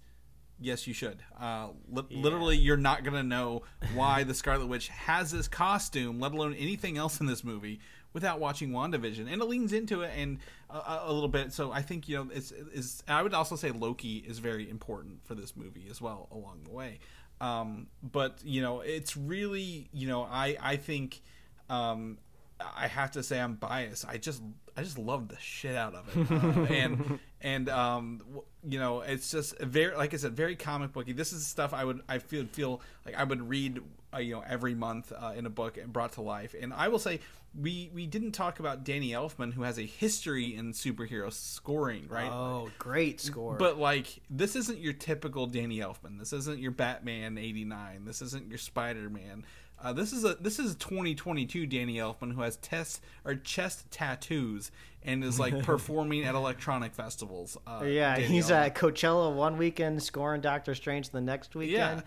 [0.60, 1.20] Yes, you should.
[1.40, 3.62] Uh, li- Literally, you're not gonna know
[3.94, 7.80] why the Scarlet Witch has this costume, let alone anything else in this movie,
[8.14, 9.32] without watching WandaVision.
[9.32, 10.40] And it leans into it and
[10.70, 11.54] uh, a little bit.
[11.54, 13.04] So I think you know it's is.
[13.08, 16.72] I would also say Loki is very important for this movie as well along the
[16.72, 17.00] way.
[17.40, 21.22] Um, but you know, it's really you know I I think.
[21.70, 22.18] Um,
[22.60, 24.08] I have to say I'm biased.
[24.08, 24.42] I just
[24.76, 26.32] I just love the shit out of it,
[26.72, 28.22] uh, and and um
[28.68, 31.14] you know it's just very like I said very comic booky.
[31.14, 33.80] This is stuff I would I feel feel like I would read
[34.14, 36.56] uh, you know every month uh, in a book and brought to life.
[36.60, 37.20] And I will say
[37.60, 42.32] we we didn't talk about Danny Elfman who has a history in superhero scoring, right?
[42.32, 43.56] Oh, great score!
[43.56, 46.20] But like, this isn't your typical Danny Elfman.
[46.20, 48.06] This isn't your Batman '89.
[48.06, 49.46] This isn't your Spider Man.
[49.80, 54.72] Uh, this is a this is 2022 Danny Elfman who has test or chest tattoos
[55.04, 57.58] and is like performing at electronic festivals.
[57.66, 58.66] Uh, yeah, Danny he's Elfman.
[58.66, 62.04] at Coachella one weekend, scoring Doctor Strange the next weekend.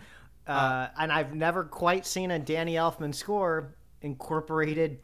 [0.47, 4.99] Uh, and I've never quite seen a Danny Elfman score incorporated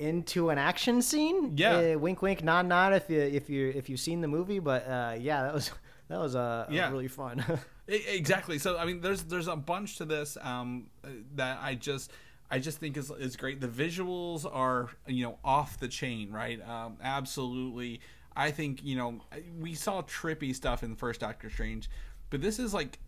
[0.00, 1.52] into an action scene.
[1.56, 1.94] Yeah.
[1.94, 2.92] Uh, wink, wink, nod, nod.
[2.94, 5.70] If you if you if you've seen the movie, but uh, yeah, that was
[6.08, 6.90] that was uh, Yeah.
[6.90, 7.44] really fun.
[7.92, 8.58] Exactly.
[8.58, 10.86] So I mean, there's there's a bunch to this um,
[11.34, 12.12] that I just
[12.48, 13.60] I just think is is great.
[13.60, 16.60] The visuals are you know off the chain, right?
[16.68, 18.00] Um, absolutely.
[18.36, 19.20] I think you know
[19.58, 21.90] we saw trippy stuff in the first Doctor Strange,
[22.30, 23.00] but this is like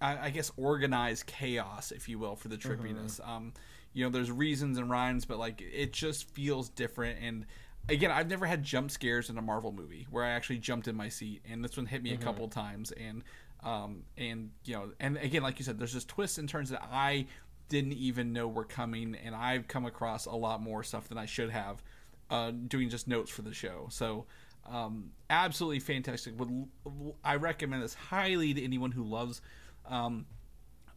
[0.00, 3.20] I, I guess organized chaos, if you will, for the trippiness.
[3.28, 3.52] Um,
[3.94, 7.20] you know, there's reasons and rhymes, but like it just feels different.
[7.22, 7.46] And
[7.88, 10.96] again, I've never had jump scares in a Marvel movie where I actually jumped in
[10.96, 12.92] my seat, and this one hit me a couple times.
[12.92, 13.22] And
[13.62, 16.82] um, and you know, and again, like you said, there's just twists and turns that
[16.82, 17.26] I
[17.68, 21.26] didn't even know were coming, and I've come across a lot more stuff than I
[21.26, 21.82] should have
[22.30, 23.86] uh, doing just notes for the show.
[23.90, 24.26] So.
[24.66, 26.40] Um, absolutely fantastic.
[26.40, 26.48] Would
[27.22, 29.42] I recommend this highly to anyone who loves
[29.84, 30.24] um,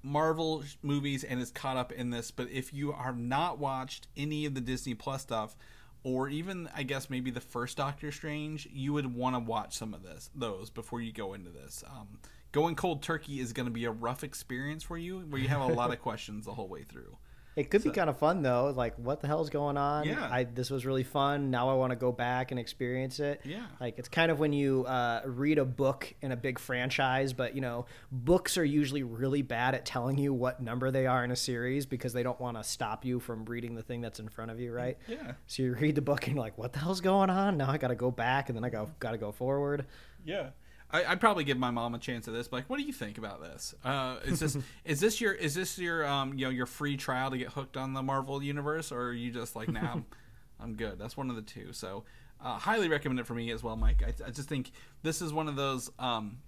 [0.08, 2.32] Marvel movies and is caught up in this.
[2.32, 5.56] But if you have not watched any of the Disney Plus stuff,
[6.04, 9.94] or even I guess maybe the first Doctor Strange, you would want to watch some
[9.94, 11.84] of this those before you go into this.
[11.86, 12.20] Um,
[12.52, 15.62] going cold turkey is going to be a rough experience for you, where you have
[15.62, 17.18] a lot of questions the whole way through.
[17.58, 18.72] It could be kind of fun though.
[18.76, 20.06] Like, what the hell's going on?
[20.06, 20.30] Yeah.
[20.32, 21.50] I this was really fun.
[21.50, 23.42] Now I want to go back and experience it.
[23.44, 23.66] Yeah.
[23.82, 27.56] Like it's kind of when you uh, read a book in a big franchise, but
[27.56, 31.32] you know, books are usually really bad at telling you what number they are in
[31.32, 34.30] a series because they don't want to stop you from reading the thing that's in
[34.30, 35.00] front of you, right?
[35.08, 35.34] Yeah.
[35.48, 37.58] So you read the book and you're like, what the hell's going on?
[37.58, 39.88] Now I got to go back and then I go got to go forward.
[40.24, 40.50] Yeah.
[40.90, 42.48] I, I'd probably give my mom a chance at this.
[42.48, 43.76] But like, what do you think about this?
[43.84, 47.32] Uh, is this is this your is this your um you know your free trial
[47.32, 50.06] to get hooked on the Marvel universe, or are you just like, nah, I'm,
[50.60, 50.98] I'm good.
[50.98, 51.74] That's one of the two.
[51.74, 52.06] So,
[52.44, 54.02] uh, highly recommend it for me as well, Mike.
[54.06, 54.72] I, I just think
[55.04, 55.92] this is one of those.
[56.00, 56.40] Um,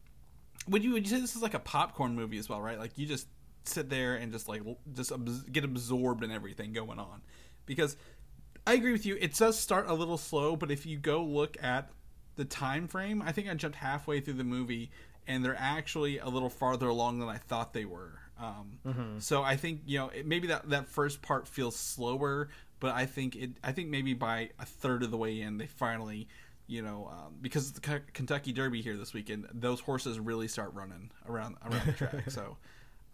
[0.68, 2.80] would you would you say this is like a popcorn movie as well, right?
[2.80, 3.28] Like you just
[3.66, 4.62] sit there and just like
[4.94, 5.12] just
[5.52, 7.22] get absorbed in everything going on,
[7.66, 7.98] because
[8.66, 9.18] I agree with you.
[9.20, 11.90] It does start a little slow, but if you go look at
[12.40, 14.90] the time frame, I think I jumped halfway through the movie,
[15.28, 18.20] and they're actually a little farther along than I thought they were.
[18.40, 18.80] Um,
[19.20, 22.50] So I think you know it, maybe that that first part feels slower,
[22.80, 23.52] but I think it.
[23.64, 26.28] I think maybe by a third of the way in, they finally.
[26.72, 30.48] You know, um, because of the K- Kentucky Derby here this weekend, those horses really
[30.48, 32.14] start running around around the track.
[32.30, 32.58] So,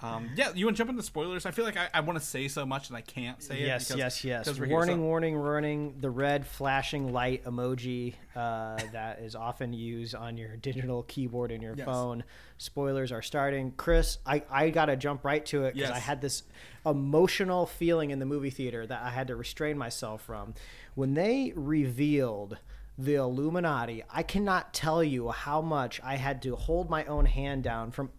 [0.01, 1.45] um, yeah, you want to jump into spoilers?
[1.45, 3.65] I feel like I, I want to say so much and I can't say it.
[3.67, 4.43] Yes, because- yes, yes.
[4.45, 4.75] because we're here.
[4.75, 5.95] Warning, So- warning, warning.
[6.01, 11.61] The red flashing light emoji uh, that is often used on your digital keyboard in
[11.61, 11.85] your Yes.
[11.85, 12.23] phone.
[12.57, 13.71] Spoilers are starting.
[13.77, 16.43] Chris, I, I got to jump right to it because I had this
[16.85, 20.53] emotional feeling in the movie theater that I had to restrain myself from.
[20.93, 22.57] When they revealed
[22.97, 27.63] the Illuminati, I cannot tell you how much I had to hold my own hand
[27.63, 28.09] down from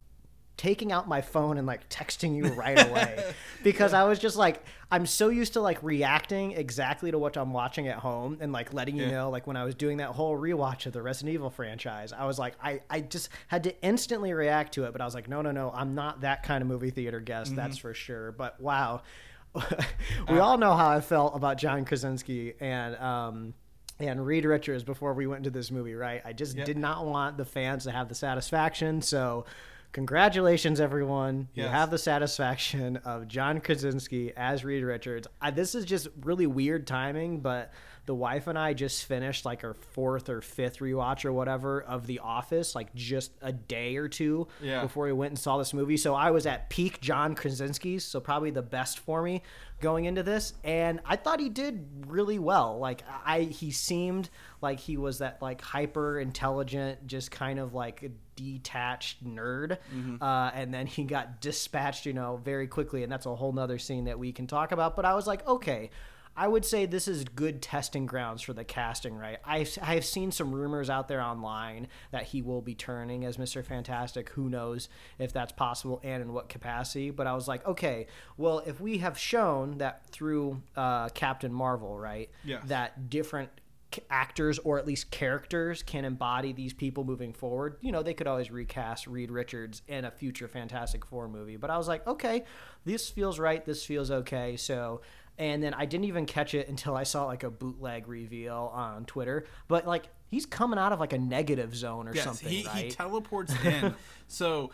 [0.56, 3.22] taking out my phone and like texting you right away
[3.62, 7.52] because I was just like I'm so used to like reacting exactly to what I'm
[7.52, 9.10] watching at home and like letting you Yeah.
[9.10, 12.24] know like when I was doing that whole rewatch of the Resident Evil franchise I
[12.24, 15.28] was like I I just had to instantly react to it but I was like
[15.28, 17.56] no no no I'm not that kind of movie theater guest Mm-hmm.
[17.60, 19.02] that's for sure but wow
[19.54, 23.54] we Uh, all know how I felt about John Krasinski and um
[23.98, 26.20] and Reed Richards before we went into this movie, right?
[26.22, 26.64] I just Yeah.
[26.64, 29.00] did not want the fans to have the satisfaction.
[29.00, 29.46] So,
[29.92, 31.48] congratulations, everyone.
[31.54, 35.26] You have the satisfaction of John Krasinski as Reed Richards.
[35.40, 37.72] I, this is just really weird timing, but
[38.06, 42.06] the wife and I just finished like our fourth or fifth rewatch or whatever of
[42.06, 44.82] The Office, like just a day or two Yeah.
[44.82, 45.96] before we went and saw this movie.
[45.96, 49.42] So I was at peak John Krasinski's, so probably the best for me
[49.80, 50.54] going into this.
[50.64, 52.78] And I thought he did really well.
[52.78, 54.30] Like I, he seemed
[54.62, 59.78] like he was that like hyper intelligent, just kind of like detached nerd.
[60.20, 63.02] Uh, and then he got dispatched, you know, very quickly.
[63.02, 64.94] And that's a whole nother scene that we can talk about.
[64.96, 65.90] But I was like, okay.
[66.36, 69.38] I would say this is good testing grounds for the casting, right?
[69.44, 73.64] I've, I've seen some rumors out there online that he will be turning as Mr.
[73.64, 74.28] Fantastic.
[74.30, 77.10] Who knows if that's possible and in what capacity?
[77.10, 81.98] But I was like, okay, well, if we have shown that through uh, Captain Marvel,
[81.98, 82.62] right, Yes.
[82.66, 83.48] that different
[83.94, 87.76] c- actors or at least characters can embody these people moving forward.
[87.80, 91.56] You know, they could always recast Reed Richards in a future Fantastic Four movie.
[91.56, 92.44] But I was like, okay,
[92.84, 93.64] this feels right.
[93.64, 94.56] This feels okay.
[94.56, 95.00] So,
[95.38, 99.04] and then I didn't even catch it until I saw like a bootleg reveal on
[99.04, 99.44] Twitter.
[99.68, 102.84] But like, he's coming out of like a negative zone or Yes, something, he, right?
[102.84, 103.94] he teleports in.
[104.28, 104.70] so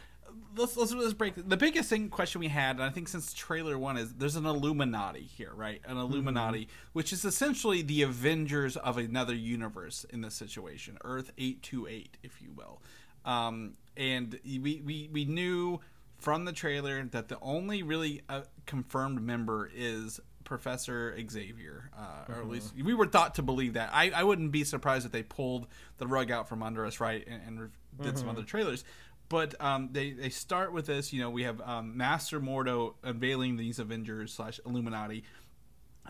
[0.57, 3.79] let's let's let's break the biggest thing question we had, and I think since trailer
[3.79, 5.81] one is there's an Illuminati here, right?
[5.85, 11.62] An Illuminati, which is essentially the Avengers of another universe in this situation, Earth eight
[11.62, 12.81] two eight, if you will.
[13.25, 15.81] Um, and we, we we knew
[16.18, 20.20] from the trailer that the only really uh, confirmed member is
[20.53, 23.88] Professor Xavier, uh, or at least we were thought to believe that.
[23.91, 27.27] I, I wouldn't be surprised if they pulled the rug out from under us, right,
[27.27, 27.71] and, and
[28.03, 28.85] did some other trailers.
[29.31, 31.11] But um, they they start with this.
[31.11, 35.25] You know, we have um, Master Mordo unveiling these Avengers slash Illuminati.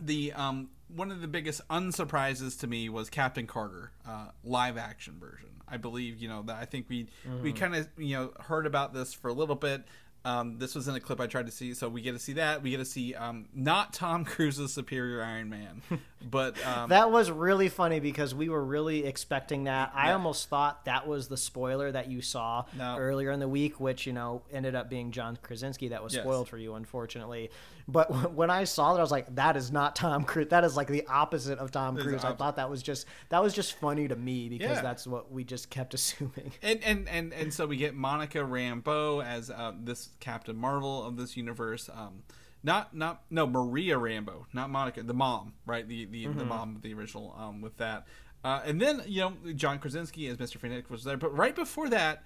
[0.01, 5.21] The um, one of the biggest unsurprises to me was Captain Carter, uh, live action
[5.21, 5.51] version.
[5.69, 7.07] I believe you know that I think we
[7.43, 9.85] we kind of you know heard about this for a little bit.
[10.25, 12.35] Um, this was in a clip I tried to see, so we get to see
[12.35, 12.63] that.
[12.63, 15.83] We get to see um, not Tom Cruise's Superior Iron Man,
[16.31, 19.91] but um, That was really funny because we were really expecting that.
[19.95, 22.97] I almost thought that was the spoiler that you saw No.
[22.99, 25.89] earlier in the week, which you know ended up being John Krasinski.
[25.89, 26.23] That was Yes.
[26.23, 27.51] spoiled for you, unfortunately.
[27.89, 30.51] But when I saw that, I was like, "That is not Tom Cruise.
[30.51, 33.43] That is like the opposite of Tom is Cruise." I thought that was just that
[33.43, 34.83] was just funny to me because Yeah.
[34.83, 36.53] that's what we just kept assuming.
[36.63, 41.17] and and and and so we get Monica Rambeau as uh, this Captain Marvel of
[41.19, 41.91] this universe.
[41.93, 42.23] Um,
[42.63, 45.87] not not no Maria Rambeau, not Monica, the mom, right?
[45.87, 47.35] The the, the mom of the original.
[47.37, 48.07] Um, with that,
[48.45, 51.89] uh, and then you know John Krasinski as Mister Fantastic was there, but right before
[51.91, 52.23] that,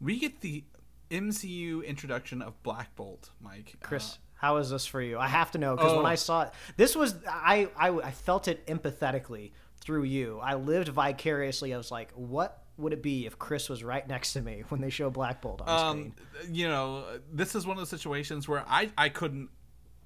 [0.00, 0.62] we get the
[1.10, 3.74] MCU introduction of Black Bolt, Mike.
[3.82, 5.18] Chris, Uh, how is this for you?
[5.18, 6.08] I have to know because when Oh.
[6.08, 10.38] I saw it, this was I, I I felt it empathetically through you.
[10.42, 11.72] I lived vicariously.
[11.74, 14.80] I was like, what would it be if Chris was right next to me when
[14.80, 16.54] they show Black Bolt on um, screen?
[16.54, 19.50] you know, this is one of those situations where I I couldn't.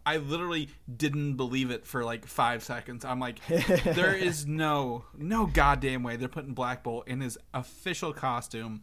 [0.07, 3.05] I literally didn't believe it for like five seconds.
[3.05, 3.39] I'm like,
[3.85, 8.83] there is no, no goddamn way they're putting Black Bolt in his official costume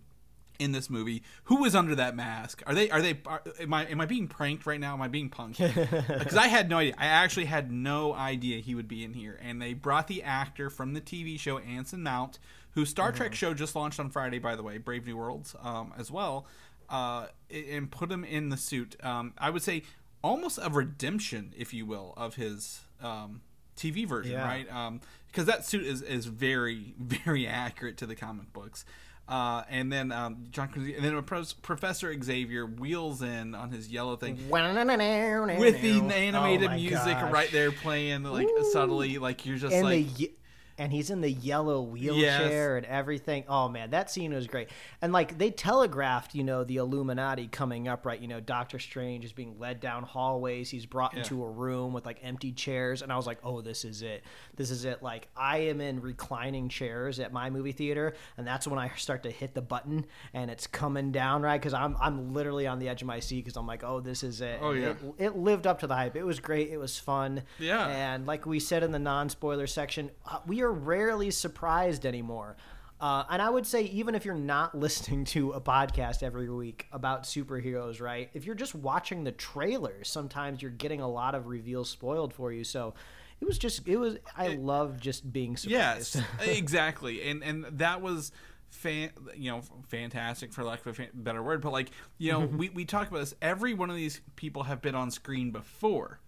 [0.59, 1.23] in this movie.
[1.45, 2.63] Who is under that mask?
[2.65, 2.89] Are they?
[2.89, 3.19] Are they?
[3.25, 3.85] Are, am I?
[3.85, 4.93] Am I being pranked right now?
[4.93, 5.57] Am I being punked?
[6.17, 6.95] Because I had no idea.
[6.97, 10.69] I actually had no idea he would be in here, and they brought the actor
[10.69, 12.39] from the TV show Anson Mount,
[12.77, 15.91] whose Star Trek show just launched on Friday, by the way, Brave New Worlds, um,
[15.97, 16.45] as well,
[16.91, 18.95] uh, and put him in the suit.
[19.03, 19.81] Um, I would say
[20.23, 23.41] almost a redemption, if you will, of his um,
[23.75, 24.45] TV version, Yeah.
[24.47, 24.71] right?
[24.71, 28.85] Um, because that suit is is very very accurate to the comic books.
[29.27, 34.15] Uh, and then um, John, Krasinski- and then Professor Xavier wheels in on his yellow
[34.17, 37.33] thing with the animated Oh music gosh.
[37.33, 40.31] right there playing like subtly, like you're just and like, the
[40.77, 43.43] and he's in the yellow wheelchair and everything.
[43.47, 44.69] Oh man, that scene was great.
[45.01, 48.19] And like they telegraphed, you know, the Illuminati coming up, right?
[48.19, 50.69] You know, Doctor Strange is being led down hallways.
[50.69, 51.19] He's brought Yeah.
[51.19, 54.23] into a room with like empty chairs, and I was like, oh, this is it.
[54.55, 55.01] This is it.
[55.03, 59.23] Like I am in reclining chairs at my movie theater, and that's when I start
[59.23, 61.59] to hit the button, and it's coming down, right?
[61.59, 64.23] Because I'm I'm literally on the edge of my seat because I'm like, oh, this
[64.23, 64.59] is it.
[64.61, 64.89] Oh, yeah.
[64.89, 66.15] It, it lived up to the hype.
[66.15, 66.69] It was great.
[66.69, 67.43] It was fun.
[67.59, 67.87] Yeah.
[67.87, 72.57] And like we said in the non-spoiler section, uh, we are rarely surprised anymore.
[72.99, 76.87] Uh, and I would say, even if you're not listening to a podcast every week
[76.91, 78.29] about superheroes, right?
[78.33, 82.51] If you're just watching the trailers, sometimes you're getting a lot of reveals spoiled for
[82.51, 82.63] you.
[82.63, 82.95] So
[83.39, 86.15] it was just, it was, I love just being surprised.
[86.15, 88.31] yes, exactly, and and that was.
[88.69, 92.41] Fan, you know, fantastic for lack of a fan, better word, but like, you know,
[92.41, 93.33] we, we talk about this.
[93.41, 96.19] Every one of these people have been on screen before,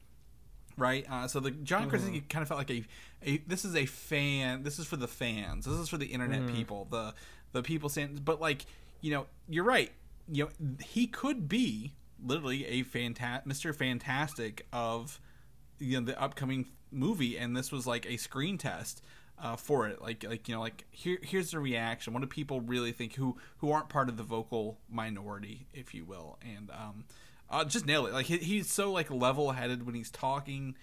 [0.77, 1.05] right?
[1.11, 2.85] Uh, so the John Krasinski kind of felt like a,
[3.23, 4.63] a this is a fan.
[4.63, 5.65] This is for the fans.
[5.65, 6.87] This is for the internet people.
[6.89, 7.13] The
[7.51, 8.65] the people saying, but like
[9.01, 9.91] you know, you're right.
[10.31, 13.73] You know, he could be literally a fanta- Mr.
[13.75, 15.19] Fantastic of
[15.79, 19.01] you know the upcoming movie, and this was like a screen test.
[19.41, 22.11] Uh, for it, like, like you know, like here, here's the reaction.
[22.11, 26.03] What do people really think who who aren't part of the vocal minority, if you
[26.03, 26.37] will?
[26.41, 27.05] And um,
[27.49, 28.13] uh, just nail it.
[28.13, 30.75] Like he, he's so like level headed when he's talking.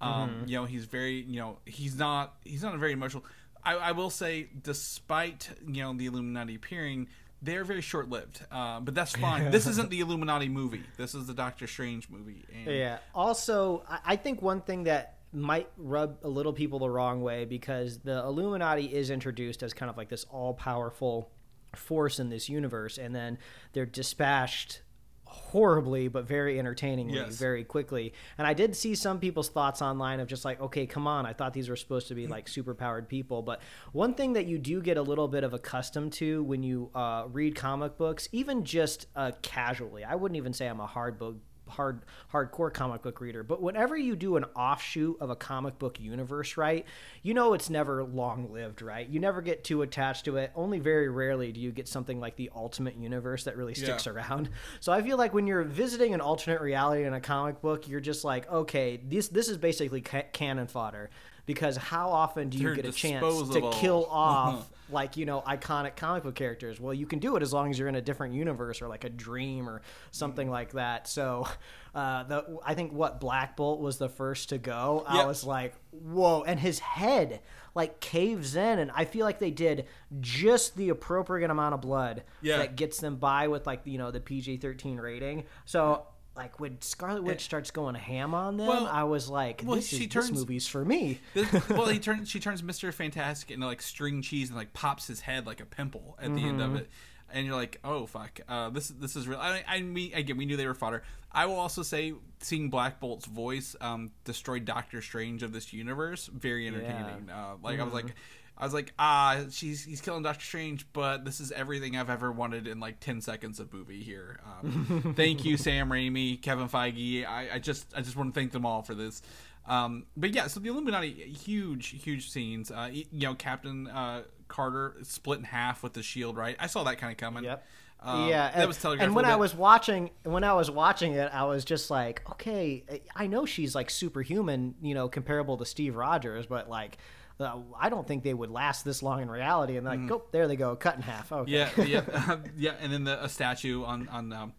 [0.00, 3.24] Um, You know, he's very you know he's not he's not a very emotional.
[3.64, 7.08] I, I will say, despite you know the Illuminati appearing,
[7.42, 8.44] they're very short lived.
[8.50, 9.50] Uh, but that's fine.
[9.50, 10.82] this isn't the Illuminati movie.
[10.96, 12.44] This is the Doctor Strange movie.
[12.54, 12.98] And, Yeah.
[13.14, 17.44] Also, I- I think one thing that might rub a little people the wrong way
[17.44, 21.30] because the Illuminati is introduced as kind of like this all powerful
[21.74, 23.36] force in this universe, and then
[23.72, 24.80] they're dispatched
[25.28, 27.36] horribly but very entertainingly Yes.
[27.36, 28.12] very quickly.
[28.38, 31.26] And i did see some people's thoughts online of just like okay come on.
[31.26, 33.42] I thought these were supposed to be like super powered people.
[33.42, 33.60] But
[33.92, 37.24] one thing that you do get a little bit of accustomed to when you uh,
[37.30, 41.36] read comic books even just uh, casually i wouldn't even say i'm a hard book
[41.68, 42.02] hard
[42.32, 43.42] hardcore comic book reader.
[43.42, 46.84] But whenever you do an offshoot of a comic book universe right
[47.22, 49.08] you know it's never long lived right?
[49.08, 50.50] You never get too attached to it.
[50.54, 54.12] Only very rarely do you get something like the ultimate universe that really sticks Yeah.
[54.12, 54.48] around.
[54.80, 58.00] So i feel like when you're visiting an alternate reality in a comic book you're
[58.00, 61.10] just like okay this this is basically ca- cannon fodder
[61.48, 63.72] because how often do you They're get a chance disposable.
[63.72, 66.78] to kill off like you know iconic comic book characters?
[66.78, 69.02] Well, you can do it as long as you're in a different universe or like
[69.04, 69.82] a dream or
[70.12, 71.08] something like that.
[71.08, 71.48] So,
[71.94, 75.04] uh, the I think what Black Bolt was the first to go.
[75.08, 75.26] I Yep.
[75.26, 77.40] was like, whoa, and his head
[77.74, 79.86] like caves in, and I feel like they did
[80.20, 82.58] just the appropriate amount of blood Yeah.
[82.58, 85.44] that gets them by with like you know the PG-13 rating.
[85.64, 86.06] So.
[86.38, 89.88] Like when Scarlet Witch starts going ham on them, Well- I was like, well, "This,
[89.88, 92.30] she is, turns- this movie's for me." This- well, he turns.
[92.30, 95.66] She turns Mister Fantastic into like string cheese and like pops his head like a
[95.66, 96.76] pimple at the end of Mm-hmm.
[96.76, 96.88] it,
[97.32, 99.40] and you're like, oh fuck, uh, this this is real.
[99.40, 101.02] I, I mean, again, we knew they were fodder.
[101.32, 106.30] I will also say, seeing Black Bolt's voice um, destroy Doctor Strange of this universe,
[106.32, 107.28] very entertaining.
[107.30, 108.06] Uh, like I was Mm-hmm.
[108.06, 108.14] like.
[108.58, 112.32] I was like, ah, she's he's killing Doctor Strange, but this is everything I've ever
[112.32, 114.40] wanted in like ten seconds of movie here.
[114.44, 117.24] Um, thank you, Sam Raimi, Kevin Feige.
[117.24, 119.22] I, I just I just want to thank them all for this.
[119.66, 122.72] Um, but yeah, so the Illuminati, huge, huge scenes.
[122.72, 126.36] Uh, you know, Captain uh, Carter split in half with the shield.
[126.36, 127.44] Right, I saw that kind of coming.
[127.44, 127.64] Yep.
[128.00, 129.06] Um, yeah, that and, was telegraphed.
[129.06, 132.84] and when I was watching, when I was watching it, I was just like, okay,
[133.14, 136.98] I know she's like superhuman, you know, comparable to Steve Rogers, but like,
[137.40, 139.76] uh, I don't think they would last this long in reality.
[139.76, 141.30] And like, oh, there they go, cut in half.
[141.30, 141.52] Okay.
[141.52, 141.82] Mm-hmm.
[141.82, 144.52] Yeah, yeah, yeah, and then the a statue on on um,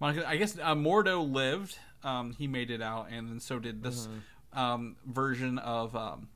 [0.00, 0.28] Monica.
[0.28, 1.78] I guess uh, Mordo lived.
[2.04, 4.58] Um, he made it out, and then so did this Mm-hmm.
[4.58, 6.28] um, version of um,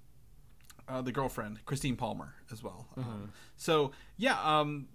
[0.89, 2.89] uh, the girlfriend, Christine Palmer, as well.
[2.97, 3.09] Mm-hmm.
[3.09, 4.89] Um, so yeah, um,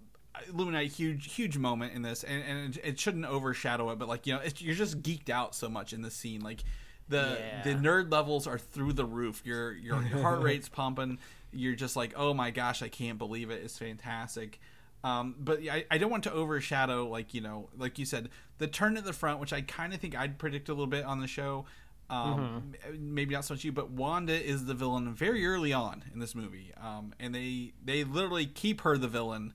[0.50, 4.00] Illuminati, huge, huge moment in this, and, and it, it shouldn't overshadow it.
[4.00, 6.64] But like you know, it's, you're just geeked out so much in this scene, like.
[7.08, 7.62] The, Yeah.
[7.64, 9.42] the nerd levels are through the roof.
[9.46, 11.20] Your your heart rate's pumping.
[11.54, 13.62] You're just like, oh my gosh, I can't believe it.
[13.64, 14.60] It's fantastic.
[15.04, 18.68] Um, but I, I don't want to overshadow, like you know, like you said, the
[18.68, 21.20] turn at the front, which I kind of think I'd predict a little bit on
[21.20, 21.66] the show.
[22.10, 26.04] Um, m- Maybe not so much you, but Wanda is the villain very early on
[26.14, 29.54] in this movie, um, and they they literally keep her the villain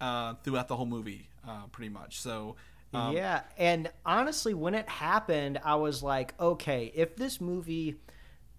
[0.00, 2.20] uh, throughout the whole movie, uh, pretty much.
[2.20, 2.56] So
[2.94, 7.96] um, yeah, and honestly, when it happened, I was like, okay, if this movie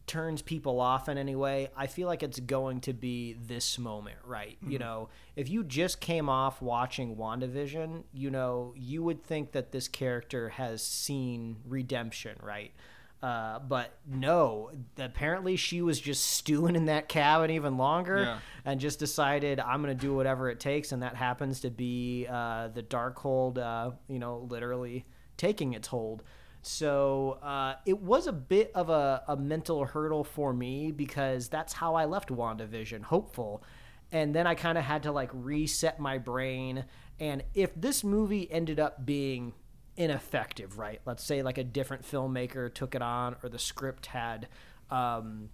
[0.10, 4.18] turns people off in any way, I feel like it's going to be this moment,
[4.26, 4.58] right?
[4.68, 9.72] You know, if you just came off watching WandaVision, you know, you would think that
[9.72, 12.72] this character has seen redemption, right?
[13.22, 18.40] Uh, but no, apparently she was just stewing in that cabin even longer Yeah.
[18.64, 22.28] and just decided I'm going to do whatever it takes, and that happens to be
[22.30, 25.06] uh, the Darkhold, uh, you know, literally
[25.36, 26.24] taking its hold.
[26.62, 31.74] So uh, it was a bit of a, a mental hurdle for me because that's
[31.74, 33.64] how I left WandaVision, hopeful.
[34.12, 36.86] And then I kind of had to like reset my brain.
[37.20, 39.54] And if this movie ended up being
[40.00, 41.02] ineffective, right?
[41.06, 44.48] Let's say like a different filmmaker took it on or the script had
[44.90, 45.50] um,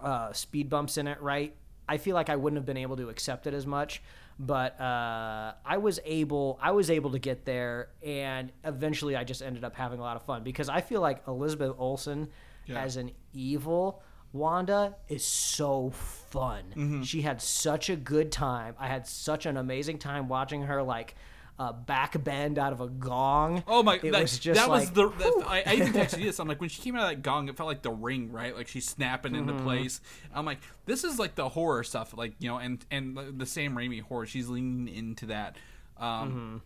[0.00, 1.54] uh, speed bumps in it, right?
[1.88, 4.02] I feel like I wouldn't have been able to accept it as much,
[4.38, 6.58] but uh, I was able.
[6.60, 10.16] I was able to get there, and eventually, I just ended up having a lot
[10.16, 12.28] of fun because I feel like Elizabeth Olsen
[12.66, 12.82] Yeah.
[12.82, 16.64] as an evil Wanda is so fun.
[16.74, 17.02] Mm-hmm.
[17.02, 18.74] She had such a good time.
[18.78, 21.14] I had such an amazing time watching her like.
[21.56, 23.62] Uh, back bend out of a gong.
[23.68, 23.94] Oh my!
[24.02, 25.08] It that, was just that like, was the.
[25.10, 26.40] the I, I even texted this.
[26.40, 28.56] I'm like, when she came out of that gong, it felt like the ring, right?
[28.56, 29.48] Like she's snapping Mm-hmm.
[29.50, 30.00] into place.
[30.34, 33.76] I'm like, this is like the horror stuff, like you know, and and the- Sam
[33.76, 34.26] Raimi horror.
[34.26, 35.54] She's leaning into that.
[35.96, 36.56] Um, Mm-hmm.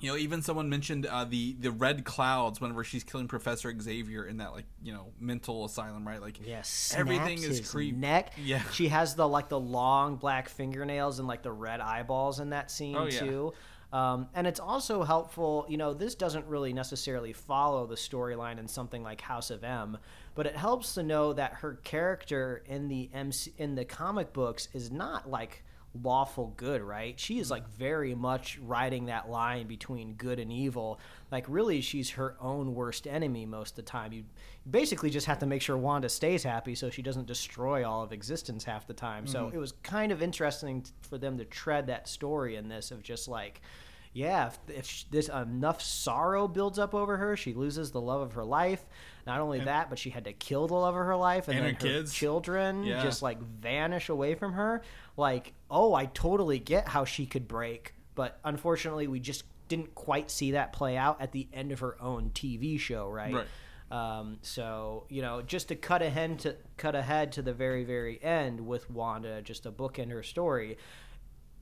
[0.00, 4.24] You know, even someone mentioned uh, the the red clouds whenever she's killing Professor Xavier
[4.24, 6.22] in that like you know mental asylum, right?
[6.22, 7.96] Like Yes, everything is his creep.
[7.96, 8.32] Neck.
[8.42, 8.62] Yeah.
[8.70, 12.70] she has the like the long black fingernails and like the red eyeballs in that
[12.70, 13.18] scene Oh, yeah.
[13.18, 13.52] too.
[13.92, 18.68] Um, and it's also helpful, you know, this doesn't really necessarily follow the storyline in
[18.68, 19.96] something like House of M,
[20.34, 24.68] but it helps to know that her character in the MC in the comic books
[24.74, 25.64] is not like
[26.02, 27.18] lawful good, right?
[27.18, 27.72] She is like mm.
[27.78, 31.00] very much riding that line between good and evil.
[31.30, 34.12] Like really she's her own worst enemy most of the time.
[34.12, 34.24] You
[34.68, 38.12] basically just have to make sure Wanda stays happy so she doesn't destroy all of
[38.12, 39.26] existence half the time.
[39.26, 39.56] So mm-hmm.
[39.56, 43.28] it was kind of interesting for them to tread that story in this of just
[43.28, 43.60] like
[44.12, 48.32] yeah, if, if this enough sorrow builds up over her, she loses the love of
[48.32, 48.84] her life.
[49.26, 51.66] Not only that, but she had to kill the love of her life, and, And
[51.66, 52.12] then her kids.
[52.12, 53.02] children Yeah.
[53.02, 54.82] just like vanish away from her.
[55.16, 60.30] Like, oh, I totally get how she could break, but unfortunately, we just didn't quite
[60.30, 63.34] see that play out at the end of her own TV show, right?
[63.34, 63.46] Right.
[63.90, 68.22] Um, so you know, just to cut ahead to cut ahead to the very very
[68.22, 70.76] end with Wanda, just to bookend her story.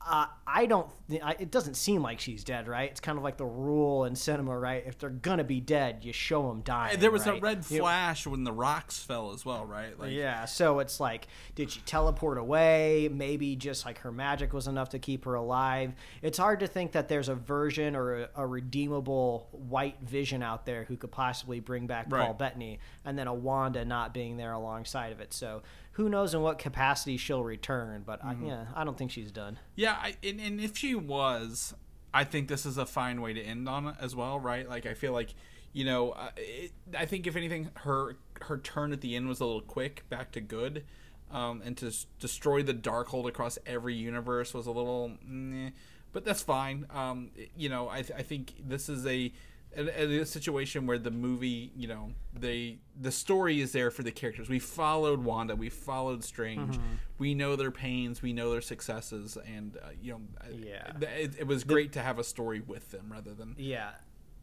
[0.09, 0.87] Uh, I don't.
[1.23, 2.89] I, it doesn't seem like she's dead, right?
[2.89, 4.83] It's kind of like the rule in cinema, right?
[4.85, 6.99] If they're gonna be dead, you show them dying.
[6.99, 7.41] There was a right?
[7.41, 9.97] red You- flash when the rocks fell as well, right?
[9.99, 13.09] Like, yeah, so it's like, did she teleport away?
[13.11, 15.93] Maybe just like her magic was enough to keep her alive.
[16.21, 20.65] It's hard to think that there's a version or a, a redeemable white vision out
[20.65, 22.37] there who could possibly bring back Paul Right.
[22.37, 25.33] Bettany, and then a Wanda not being there alongside of it.
[25.33, 25.61] So
[25.97, 28.03] who knows in what capacity she'll return?
[28.05, 28.45] But Mm-hmm.
[28.45, 29.59] I, yeah, I don't think she's done.
[29.75, 31.73] Yeah, I, and, and if she was,
[32.13, 34.67] I think this is a fine way to end on it as well, right?
[34.67, 35.33] Like I feel like,
[35.73, 39.39] you know, uh, it, I think if anything, her her turn at the end was
[39.39, 40.85] a little quick, back to good,
[41.31, 45.71] um, and to s- destroy the Darkhold across every universe was a little, meh,
[46.13, 46.85] but that's fine.
[46.93, 49.31] Um, you know, I, th- I think this is a
[49.75, 54.11] a, a situation where the movie, you know, they the story is there for the
[54.11, 54.49] characters.
[54.49, 56.79] We followed Wanda, we followed Strange,
[57.19, 60.21] we know their pains, we know their successes, and uh, you know,
[60.55, 60.91] Yeah.
[61.01, 63.91] it, it was great to have a story with them rather than Yeah.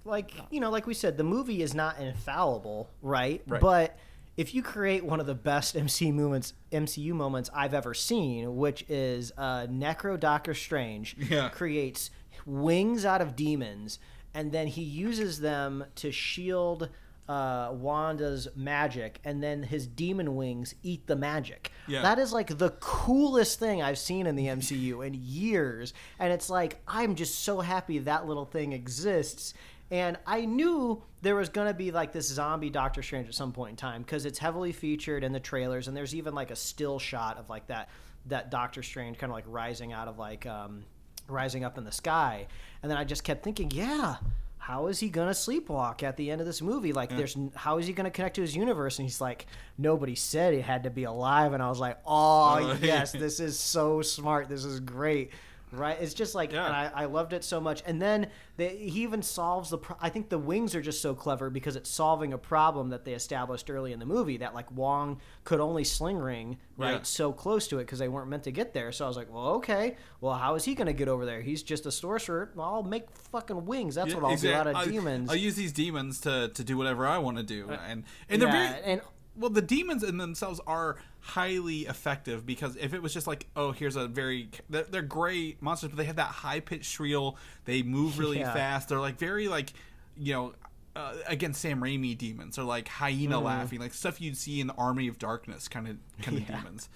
[0.06, 3.42] Like, you know, like we said, the movie is not infallible, right?
[3.46, 3.60] Right.
[3.60, 3.98] But
[4.36, 8.84] if you create one of the best MC moments, MCU moments I've ever seen, which
[8.88, 11.48] is uh, Necro Doctor Strange Yeah.
[11.48, 12.10] creates
[12.44, 13.98] wings out of demons,
[14.34, 16.90] and then he uses them to shield
[17.28, 21.70] uh, Wanda's magic, and then his demon wings eat the magic.
[21.86, 22.02] Yeah.
[22.02, 25.94] That is like the coolest thing I've seen in the MCU in years.
[26.18, 29.54] And it's like, I'm just so happy that little thing exists.
[29.90, 33.52] And I knew there was going to be like this zombie Doctor Strange at some
[33.52, 35.88] point in time because it's heavily featured in the trailers.
[35.88, 37.88] And there's even like a still shot of like that,
[38.26, 40.84] that Doctor Strange kind of like rising out of like, um,
[41.28, 42.46] rising up in the sky.
[42.82, 44.16] And then I just kept thinking, yeah.
[44.58, 46.94] How is he gonna sleepwalk at the end of this movie?
[46.94, 48.98] Like, there's how is he gonna connect to his universe?
[48.98, 49.44] And he's like,
[49.76, 51.52] nobody said he had to be alive.
[51.52, 54.48] And I was like, oh Oh, yes, this is so smart.
[54.48, 55.32] This is great.
[55.76, 55.96] Right?
[56.00, 56.66] It's just like, Yeah.
[56.66, 57.82] and I, I loved it so much.
[57.86, 59.78] And then they, he even solves the.
[59.78, 63.04] Pro- I think the wings are just so clever because it's solving a problem that
[63.04, 67.02] they established early in the movie that like Wong could only sling ring right Yeah.
[67.02, 68.92] so close to it because they weren't meant to get there.
[68.92, 71.40] So I was like, well, okay, well, how is he going to get over there?
[71.40, 72.50] He's just a sorcerer.
[72.54, 73.94] Well, I'll make fucking wings.
[73.96, 75.30] That's Yeah, what I'll exact- do out of I'll- demons.
[75.30, 78.40] I'll use these demons to, to do whatever I want to do, uh, and and
[78.40, 79.00] they're very and
[79.36, 79.50] well.
[79.50, 83.96] The demons in themselves are highly effective because if it was just like, oh, here's
[83.96, 87.36] a very they're, they're great monsters, but they have that high pitched shriel.
[87.64, 88.52] They move really Yeah.
[88.52, 88.88] fast.
[88.88, 89.72] They're like very like
[90.16, 90.54] you know.
[90.96, 93.44] Uh, again, Sam Raimi demons are like hyena Mm-hmm.
[93.44, 96.56] laughing, like stuff you'd see in the Army of Darkness kind of kind of Yeah.
[96.60, 96.88] demons,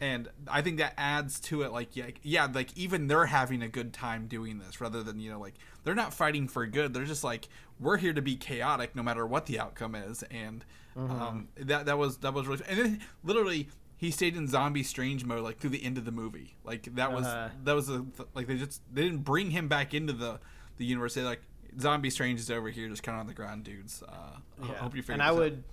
[0.00, 1.70] and I think that adds to it.
[1.70, 5.30] Like, yeah, yeah, like even they're having a good time doing this, rather than you
[5.30, 6.94] know, like they're not fighting for good.
[6.94, 7.46] They're just like
[7.78, 10.64] we're here to be chaotic, no matter what the outcome is, and
[10.96, 11.22] Mm-hmm.
[11.22, 15.24] um, that that was that was really, and then literally he stayed in zombie strange
[15.24, 16.54] mode like through the end of the movie.
[16.64, 17.48] Like that was Uh-huh.
[17.64, 20.38] that was a like they just they didn't bring him back into the
[20.76, 21.14] the universe.
[21.14, 21.42] They like
[21.80, 24.02] zombie strange is over here, just kind of on the ground, dudes.
[24.06, 24.12] Uh,
[24.62, 24.74] I Yeah.
[24.74, 25.14] hope you figure.
[25.14, 25.64] and I would,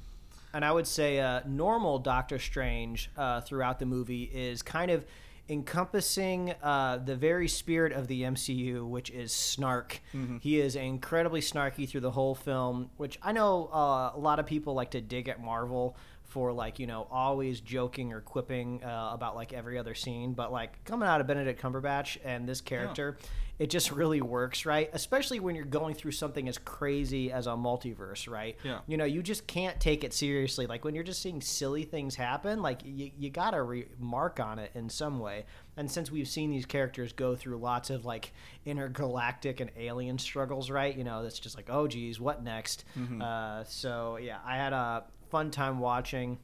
[0.53, 5.05] and I would say, uh, normal Doctor Strange uh, throughout the movie is kind of
[5.49, 10.01] encompassing uh, the very spirit of the MCU, which is snark.
[10.13, 10.37] Mm-hmm.
[10.37, 14.45] He is incredibly snarky through the whole film, which I know uh, a lot of
[14.45, 15.95] people like to dig at Marvel
[16.31, 20.49] for like you know always joking or quipping uh, about like every other scene but
[20.51, 23.17] like coming out of benedict cumberbatch and this character
[23.59, 24.89] it just really works right?
[24.93, 28.57] Especially when you're going through something as crazy as a multiverse right?
[28.63, 28.79] Yeah.
[28.87, 30.65] you know you just can't take it seriously.
[30.65, 34.71] Like when you're just seeing silly things happen like you, you gotta remark on it
[34.73, 35.45] in some way.
[35.77, 38.33] And since we've seen these characters go through lots of like
[38.65, 40.97] intergalactic and alien struggles right?
[40.97, 42.83] You know that's just like oh geez what next?
[43.21, 46.37] Uh, so yeah i had a fun time watching.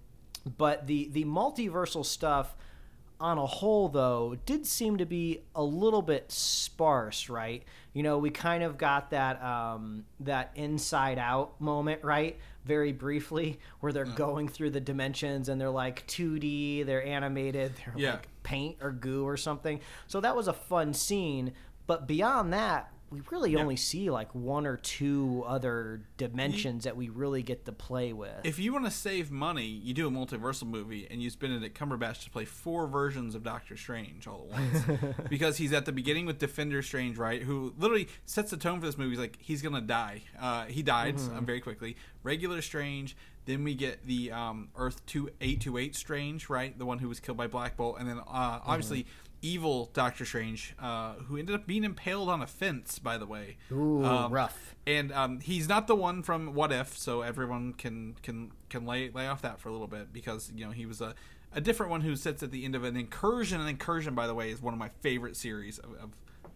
[0.58, 2.56] But the the multiversal stuff
[3.20, 7.64] on a whole though did seem to be a little bit sparse right?
[7.94, 12.38] You know we kind of got that um that inside out moment right?
[12.64, 17.94] Very briefly where they're going through the dimensions and they're like 2d they're animated they're
[17.98, 18.12] Yeah.
[18.12, 19.82] like paint or goo or something.
[20.08, 21.54] So that was a fun scene.
[21.88, 27.10] But beyond that we really only see like one or two other dimensions that we
[27.10, 30.68] really get to play with if you want to save money, you do a multiversal
[30.68, 35.18] movie and use Benedict Cumberbatch to play four versions of Doctor Strange all at once.
[35.30, 37.42] because he's at the beginning with Defender Strange, right?
[37.44, 39.12] Who literally sets the tone for this movie.
[39.12, 40.24] He's like, he's gonna die.
[40.40, 41.38] Uh, he died Mm-hmm.
[41.38, 41.96] um, very quickly.
[42.24, 43.16] Regular Strange.
[43.46, 46.78] Then we get the um, Earth two eight two eight Strange, right?
[46.78, 49.06] The one who was killed by Black Bolt, and then uh, obviously
[49.42, 53.00] evil Doctor Strange, uh, who ended up being impaled on a fence.
[53.00, 54.76] By the way, Ooh, Um, rough.
[54.86, 59.10] and um, he's not the one from What If, so everyone can can can lay
[59.10, 61.14] lay off that for a little bit because you know he was a
[61.54, 63.62] a different one who sits at the end of an incursion.
[63.62, 66.10] An incursion, by the way, is one of my favorite series of, of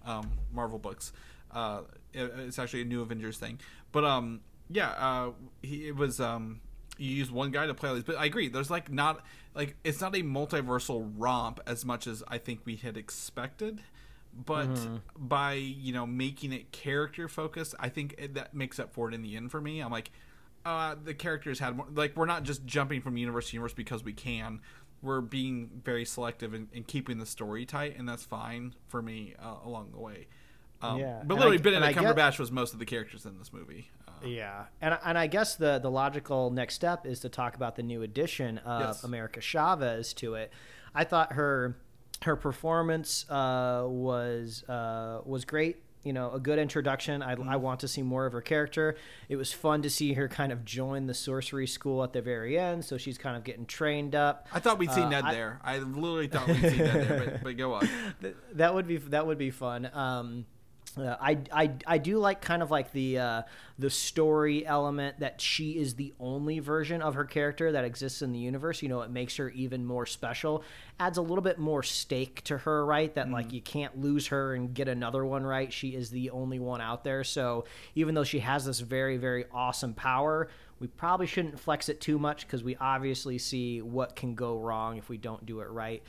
[0.06, 1.14] um, Marvel books.
[1.52, 1.82] Uh,
[2.14, 3.60] it- it's actually a new Avengers thing,
[3.92, 6.62] but um, yeah, uh, he it was um.
[6.98, 8.48] You use one guy to play all these, but I agree.
[8.48, 12.76] There's like not like it's not a multiversal romp as much as I think we
[12.78, 13.82] had expected
[14.34, 14.70] but
[15.18, 19.14] by you know making it character focused i think it, that makes up for it
[19.14, 19.82] in the end for me.
[19.82, 20.10] I'm like
[20.66, 24.04] uh the characters had more like we're not just jumping from universe to universe because
[24.06, 24.62] we can.
[25.02, 29.56] We're being very selective and, keeping the story tight and that's fine for me uh,
[29.66, 30.28] along the way.
[30.82, 31.14] Um, Yeah.
[31.16, 33.38] but And literally I- benedict and I get- cumberbatch was most of the characters in
[33.40, 33.90] this movie
[34.26, 37.84] Yeah, and and I guess the the logical next step is to talk about the
[37.84, 39.04] new addition of Yes.
[39.04, 40.52] America Chavez to it.
[40.94, 41.78] I thought her
[42.24, 45.78] her performance uh, was uh, was great.
[46.04, 47.22] You know, a good introduction.
[47.22, 47.48] I, Mm-hmm.
[47.50, 48.96] I want to see more of her character.
[49.30, 52.58] It was fun to see her kind of join the sorcery school at the very
[52.58, 52.84] end.
[52.86, 54.48] So she's kind of getting trained up.
[54.52, 57.20] i thought we'd see Uh, ned I- there i literally thought we'd see ned there
[57.34, 57.88] but, but go on
[58.54, 59.90] that would be that would be fun.
[59.94, 60.46] Um,
[60.98, 63.42] uh, I, I I do like kind of like the uh,
[63.80, 68.32] the story element that she is the only version of her character that exists in
[68.32, 68.82] the universe.
[68.82, 70.64] You know, it makes her even more special.
[71.00, 73.14] Adds a little bit more stake to her, right?
[73.16, 75.72] That like you can't lose her and get another one right.
[75.72, 77.24] She is the only one out there.
[77.24, 77.66] So
[77.96, 82.18] even though she has this very very awesome power, we probably shouldn't flex it too
[82.18, 86.04] much because we obviously see what can go wrong if we don't do it right.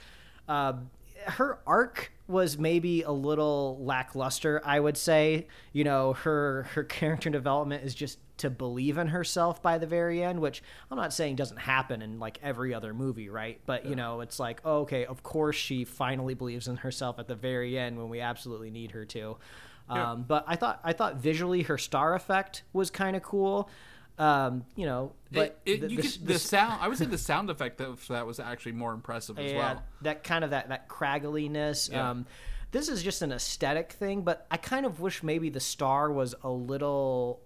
[0.49, 0.75] Uh,
[1.27, 5.47] her arc was maybe a little lackluster i would say.
[5.73, 10.23] You know her her character development is just to believe in herself by the very
[10.23, 13.61] end which i'm not saying doesn't happen in like every other movie right?
[13.67, 17.29] But you know it's like oh, okay of course she finally believes in herself at
[17.29, 19.37] the very end when we absolutely need her to.
[19.91, 20.13] Yeah.
[20.13, 23.69] um, but i thought i thought visually her star effect was kind of cool
[24.19, 26.99] um, you know but it, it, the- you the- could, the the sound i would
[26.99, 30.45] say the sound effect of that was actually more impressive as yeah, well that kind
[30.45, 31.91] of that that cragginess.
[31.91, 32.11] Yeah.
[32.11, 32.27] Um,
[32.73, 36.35] this is just an aesthetic thing, but I kind of wish maybe the star was
[36.43, 37.41] a little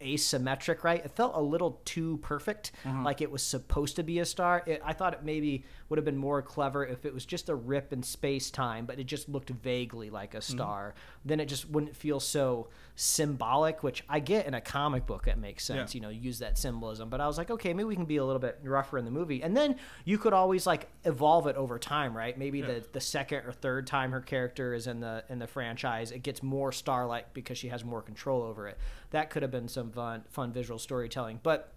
[0.00, 1.04] asymmetric, right?
[1.04, 3.04] It felt a little too perfect, Mm-hmm.
[3.04, 4.62] like it was supposed to be a star.
[4.66, 7.54] It, I thought it maybe would have been more clever if it was just a
[7.54, 10.52] rip in space time, but it just looked vaguely like a Mm-hmm.
[10.56, 10.94] star.
[11.24, 15.38] Then it just wouldn't feel so symbolic, which I get in a comic book that
[15.38, 15.94] makes sense.
[15.94, 15.98] Yeah.
[15.98, 17.08] You know, use that symbolism.
[17.08, 19.10] But I was like, okay, maybe we can be a little bit rougher in the
[19.10, 22.36] movie, and then you could always like evolve it over time, right?
[22.36, 26.10] Maybe the the second or third time her character is in the in the franchise,
[26.10, 28.78] it gets more star-like because she has more control over it.
[29.10, 31.72] That could have been some fun fun visual storytelling, but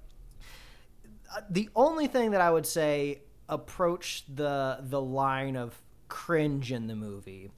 [1.36, 6.88] uh, the only thing that I would say approach the the line of cringe in
[6.88, 7.52] the movie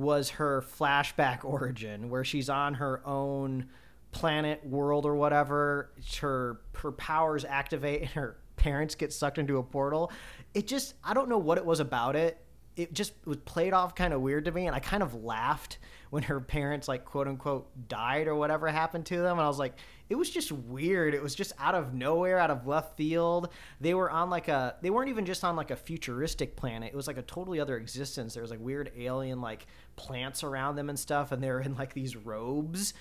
[0.00, 3.68] was her flashback origin where she's on her own
[4.12, 5.90] planet world or whatever.
[6.20, 10.10] Her her powers activate and her parents get sucked into a portal.
[10.54, 12.44] It just i don't know what it was about it
[12.82, 15.78] it just was played off kind of weird to me and i kind of laughed
[16.10, 19.58] when her parents like quote unquote died or whatever happened to them and i was
[19.58, 19.74] like
[20.10, 21.14] it was just weird.
[21.14, 23.48] It was just out of nowhere out of left field.
[23.80, 26.92] They were on like a they weren't even just on like a futuristic planet.
[26.92, 28.34] It was like a totally other existence.
[28.34, 31.76] There was like weird alien like plants around them and stuff and they were in
[31.76, 32.92] like these robes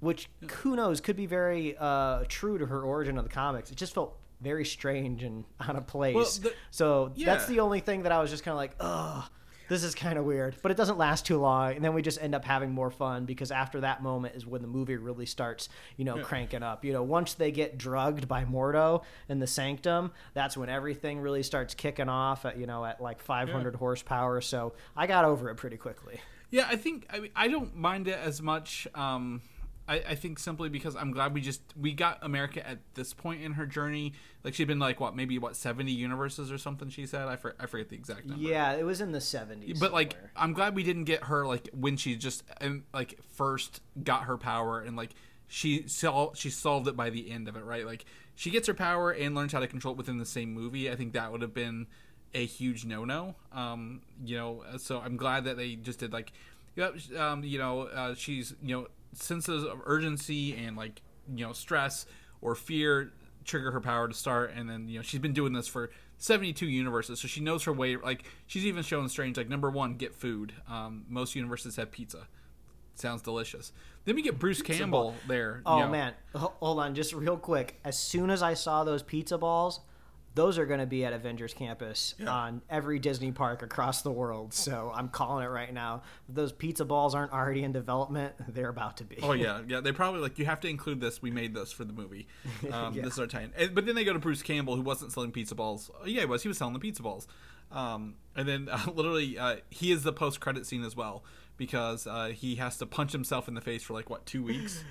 [0.00, 0.28] which
[0.58, 3.70] who knows could be very uh, true to her origin of the comics.
[3.70, 7.80] It just felt very strange and out of place Well, the- so that's the only
[7.80, 9.24] thing that i was just kind of like ugh
[9.68, 12.20] this is kind of weird, but it doesn't last too long, and then we just
[12.22, 15.68] end up having more fun because after that moment is when the movie really starts,
[15.98, 16.86] you know, cranking up.
[16.86, 21.42] You know, once they get drugged by Mordo in the Sanctum, that's when everything really
[21.42, 22.46] starts kicking off.
[22.46, 24.40] At, you know, at like 500 horsepower.
[24.40, 26.18] So I got over it pretty quickly.
[26.50, 28.88] Yeah, I think I mean I don't mind it as much.
[28.94, 29.42] Um,
[29.88, 33.42] I, I think simply because I'm glad we just we got America at this point
[33.42, 34.12] in her journey.
[34.44, 36.90] Like she'd been like what maybe what 70 universes or something.
[36.90, 38.42] She said I, for, I forget the exact number.
[38.42, 39.80] Yeah, it was in the 70s.
[39.80, 40.30] But like somewhere.
[40.36, 44.36] I'm glad we didn't get her like when she just um, like first got her
[44.36, 45.14] power and like
[45.48, 48.74] she sol- she solved it by the end of it right like she gets her
[48.74, 51.40] power and learns how to control it within the same movie I think that would
[51.40, 51.86] have been
[52.34, 56.32] a huge no no um you know so I'm glad that they just did like
[56.76, 61.02] yep um you know uh, she's you know senses of urgency and like
[61.34, 62.06] you know stress
[62.40, 63.10] or fear
[63.44, 66.66] trigger her power to start and then you know she's been doing this for 72
[66.66, 70.14] universes so she knows her way like she's even shown strange like number one get
[70.14, 70.52] food.
[70.68, 72.26] Um, most universes have pizza.
[72.94, 73.72] Sounds delicious.
[74.04, 75.88] Then we get bruce campbell there you Oh know.
[75.88, 77.78] man, hold on, just real quick.
[77.84, 79.80] As soon as I saw those pizza balls,
[80.38, 82.30] those are going to be at Avengers Campus Yeah.
[82.32, 84.54] on every Disney park across the world.
[84.54, 86.02] So I'm calling it right now.
[86.28, 89.18] If those pizza balls aren't already in development, they're about to be.
[89.22, 89.80] Oh yeah, yeah.
[89.80, 91.20] They probably like you have to include this.
[91.20, 92.28] We made this for the movie.
[92.72, 93.02] Um, Yeah.
[93.02, 93.74] This is our tie-in.
[93.74, 95.90] But then they go to Bruce Campbell, who wasn't selling pizza balls.
[96.02, 96.42] Oh, yeah, he was.
[96.42, 97.26] He was selling the pizza balls.
[97.72, 101.24] Um, and then uh, literally, uh, he is the post-credit scene as well
[101.56, 104.84] because uh, he has to punch himself in the face for like what two weeks.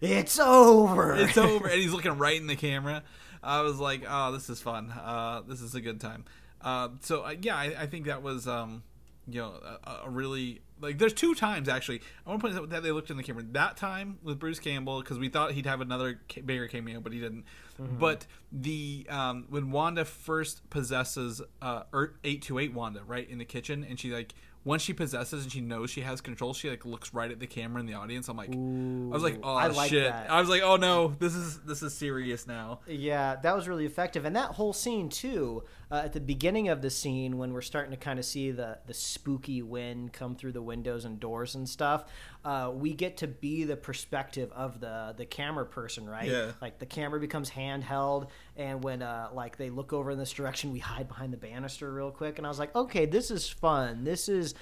[0.00, 1.14] It's over.
[1.14, 3.02] it's over, and he's looking right in the camera.
[3.46, 4.90] I was like, oh, this is fun.
[4.90, 6.24] Uh, this is a good time.
[6.60, 8.82] Uh, so uh, yeah, I, I think that was um,
[9.28, 10.98] you know a, a really like.
[10.98, 12.00] There's two times actually.
[12.26, 13.44] I want to point out that they looked in the camera.
[13.52, 17.20] That time with Bruce Campbell because we thought he'd have another bigger cameo, but he
[17.20, 17.44] didn't.
[17.98, 21.82] But the um, when Wanda first possesses uh,
[22.24, 24.34] eight two eight Wanda right in the kitchen, and she like
[24.66, 27.46] once she possesses and she knows she has control, she like looks right at the
[27.46, 28.28] camera in the audience.
[28.28, 30.10] I'm like, I was like, oh I like shit.
[30.10, 30.28] that.
[30.28, 32.80] I was like, oh no, this is this is serious now.
[32.88, 35.62] Yeah, that was really effective, and that whole scene too.
[35.88, 38.76] Uh, at the beginning of the scene, when we're starting to kind of see the
[38.86, 42.06] the spooky wind come through the windows and doors and stuff,
[42.44, 46.28] uh, we get to be the perspective of the the camera person, right?
[46.28, 46.52] Yeah.
[46.60, 50.72] Like the camera becomes handheld, and when uh, like they look over in this direction,
[50.72, 54.02] we hide behind the banister real quick, and I was like, okay, this is fun.
[54.02, 54.54] This is.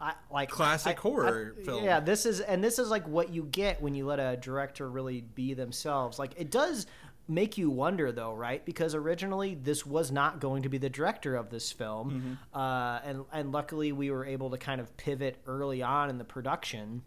[0.00, 1.84] I, like Classic I- horror I- film.
[1.84, 4.90] Yeah, this is and this is like what you get when you let a director
[4.90, 6.18] really be themselves.
[6.18, 6.86] Like it does
[7.28, 8.64] make you wonder though, right?
[8.64, 12.58] Because originally this was not going to be the director of this film, Mm-hmm.
[12.58, 16.24] uh, and and luckily we were able to kind of pivot early on in the
[16.24, 17.02] production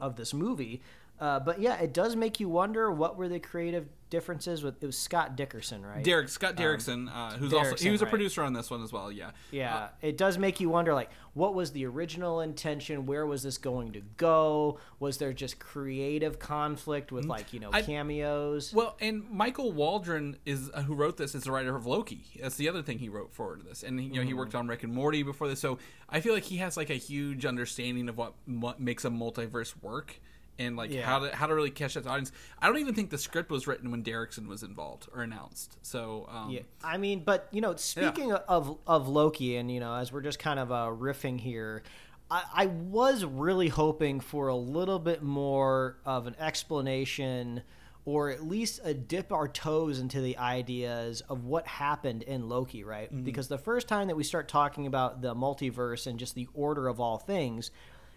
[0.00, 0.80] of this movie.
[1.18, 4.86] Uh, but yeah, it does make you wonder what were the creative differences with it
[4.86, 6.02] was Scott Dickerson, right?
[6.02, 8.10] Derek Scott Derrickson, uh, who's also he was a right.
[8.10, 9.12] producer on this one as well.
[9.12, 13.04] Yeah, Yeah, it does make you wonder like what was the original intention?
[13.04, 14.78] Where was this going to go?
[15.00, 18.72] Was there just creative conflict with like, you know, I- cameos?
[18.72, 22.24] Well, and Michael Waldron is uh, who wrote this is the writer of Loki.
[22.40, 24.82] That's the other thing he wrote for this, and you know he worked on Rick
[24.82, 25.60] and Morty before this.
[25.60, 29.10] So I feel like he has like a huge understanding of what, what makes a
[29.10, 30.18] multiverse work.
[30.58, 31.04] And like Yeah.
[31.04, 32.32] how to how to really catch that audience.
[32.60, 35.76] I don't even think the script was written when Derrickson was involved or announced.
[35.82, 39.94] So um, Yeah, I mean, but you know, speaking of of Loki, and you know,
[39.94, 41.82] as we're just kind of uh, riffing here,
[42.30, 47.62] I, I was really hoping for a little bit more of an explanation,
[48.06, 52.82] or at least a dip our toes into the ideas of what happened in Loki,
[52.82, 53.10] right?
[53.24, 56.88] Because the first time that we start talking about the multiverse and just the order
[56.88, 57.70] of all things,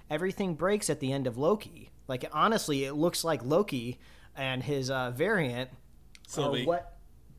[0.10, 1.90] everything breaks at the end of Loki.
[2.10, 4.00] Like honestly, it looks like Loki
[4.36, 5.70] and his uh, variant
[6.28, 6.64] Sylvie.
[6.64, 6.96] are what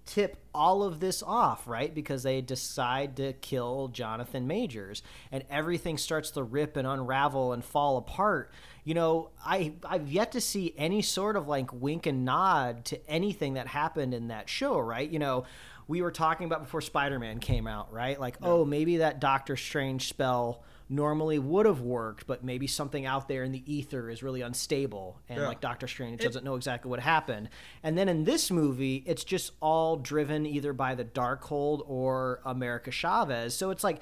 [0.06, 1.94] tip all of this off, right?
[1.94, 7.64] Because they decide to kill Jonathan Majors, and everything starts to rip and unravel and
[7.64, 8.52] fall apart.
[8.84, 13.10] You know, I I've yet to see any sort of like wink and nod to
[13.10, 15.08] anything that happened in that show, right?
[15.08, 15.44] You know.
[15.88, 18.20] We were talking about before Spider-Man came out, right?
[18.20, 20.62] Like, oh, maybe that Doctor Strange spell
[20.92, 25.20] normally would have worked, but maybe something out there in the ether is really unstable,
[25.28, 25.46] and Yeah.
[25.48, 27.48] like Doctor Strange doesn't know exactly what happened.
[27.84, 32.90] And then in this movie, it's just all driven either by the Darkhold or America
[32.90, 33.54] Chavez.
[33.54, 34.00] So it's like,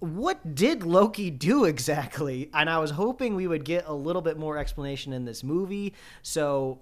[0.00, 2.50] what did Loki do exactly?
[2.52, 5.94] And I was hoping we would get a little bit more explanation in this movie.
[6.22, 6.80] So.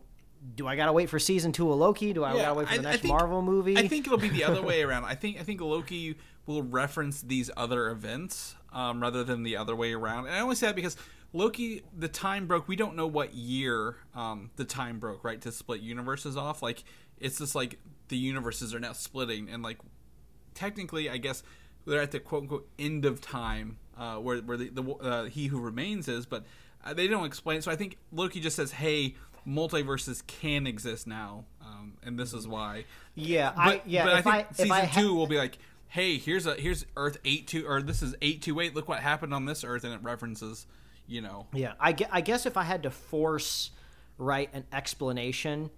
[0.54, 2.12] Do I gotta wait for season two of Loki?
[2.12, 3.76] Do I Yeah, gotta wait for I- the next think- Marvel movie?
[3.76, 5.04] I think it'll be the other way around.
[5.04, 9.74] I think I think Loki will reference these other events um, rather than the other
[9.74, 10.26] way around.
[10.26, 10.96] And I only say that because
[11.32, 12.68] Loki, the time broke.
[12.68, 15.40] We don't know what year um, the time broke, right?
[15.40, 16.84] To split universes off, like
[17.18, 19.78] it's just like the universes are now splitting, and like
[20.54, 21.42] technically, I guess
[21.86, 25.46] they're at the quote unquote end of time, uh, where where the, the uh, he
[25.46, 26.44] who remains is, but
[26.84, 27.62] uh, they don't explain.
[27.62, 29.14] So I think Loki just says, "Hey,
[29.48, 34.04] multiverses can exist now, um, and this is why." yeah, But, I yeah.
[34.04, 35.58] but I think I, if season I ha- two will be like,
[35.88, 38.74] "Hey, here's a here's Earth eight two or this is eight two eight.
[38.74, 40.66] Look what happened on this Earth," and it references,
[41.06, 43.70] you know, Yeah, I, gue- I guess if I had to force
[44.18, 45.70] write an explanation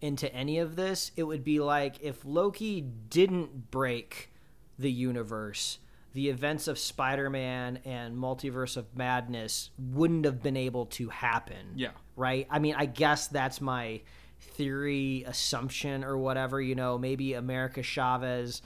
[0.00, 4.32] into any of this, it would be like if Loki didn't break
[4.78, 5.78] the universe,
[6.14, 11.72] the events of Spider-Man and Multiverse of Madness wouldn't have been able to happen.
[11.76, 11.90] Yeah.
[12.16, 12.46] Right?
[12.50, 14.00] I mean, I guess that's my
[14.40, 18.62] theory, assumption or whatever, you know, maybe America Chavez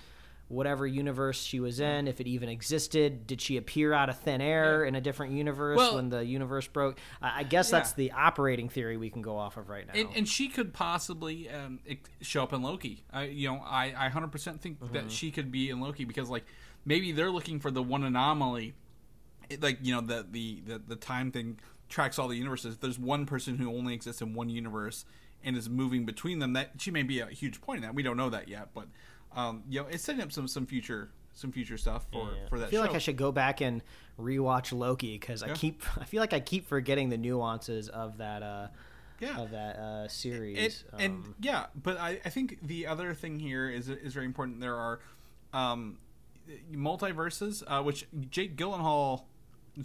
[0.48, 4.40] whatever universe she was in, if it even existed, did she appear out of thin
[4.40, 6.98] air in a different universe Well- when the universe broke?
[7.22, 9.94] I, guess that's the operating theory we can go off of right now.
[9.94, 11.80] and, and she could possibly um,
[12.20, 13.04] show up in Loki.
[13.12, 14.92] I, you know, I, I 100% think Mm-hmm.
[14.94, 16.44] that she could be in Loki because, like,
[16.84, 18.74] maybe they're looking for the one anomaly,
[19.48, 22.74] it, like you know, the, the the the time thing tracks all the universes.
[22.74, 25.04] If there's one person who only exists in one universe
[25.44, 27.94] and is moving between them, that she may be a huge point in that.
[27.94, 28.86] We don't know that yet, but
[29.34, 32.48] um, you know, it's setting up some some future some future stuff for Yeah.
[32.48, 32.86] for that I feel show.
[32.86, 33.82] like I should go back and
[34.20, 38.42] rewatch Loki because I keep I feel like I keep forgetting the nuances of that
[38.42, 38.68] uh
[39.20, 39.40] Yeah.
[39.40, 40.58] of that uh series.
[40.58, 44.26] It, and Um, yeah, but I, I think the other thing here is is very
[44.26, 44.60] important.
[44.60, 45.00] There are
[45.52, 45.98] um,
[46.72, 49.22] multiverses, uh, which Jake Gyllenhaal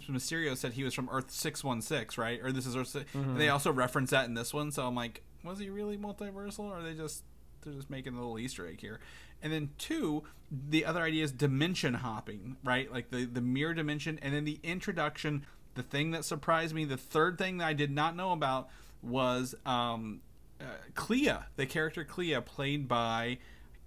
[0.04, 2.40] from Mysterio said he was from Earth six one six, right?
[2.42, 2.88] Or this is Earth.
[2.88, 3.38] 6 Mm-hmm.
[3.38, 6.74] They also reference that in this one, so I'm like, was he really multiversal, or
[6.78, 7.24] are they just
[7.62, 9.00] they're just making a little Easter egg here?
[9.42, 12.92] And then two, the other idea is dimension hopping, right?
[12.92, 15.44] Like the the mirror dimension, and then the introduction.
[15.74, 18.68] The thing that surprised me, the third thing that I did not know about
[19.02, 20.20] was um,
[20.60, 20.64] uh,
[20.94, 23.38] Clea, the character Clea, played by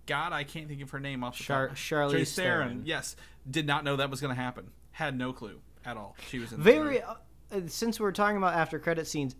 [0.05, 1.77] God, I can't think of her name off the Char- top.
[1.77, 2.81] Charlize Charlize Theron.
[2.85, 3.15] Yes,
[3.49, 4.71] did not know that was going to happen.
[4.91, 6.15] Had no clue at all.
[6.29, 7.15] She was in very uh,
[7.67, 9.35] since we're talking about after credit scenes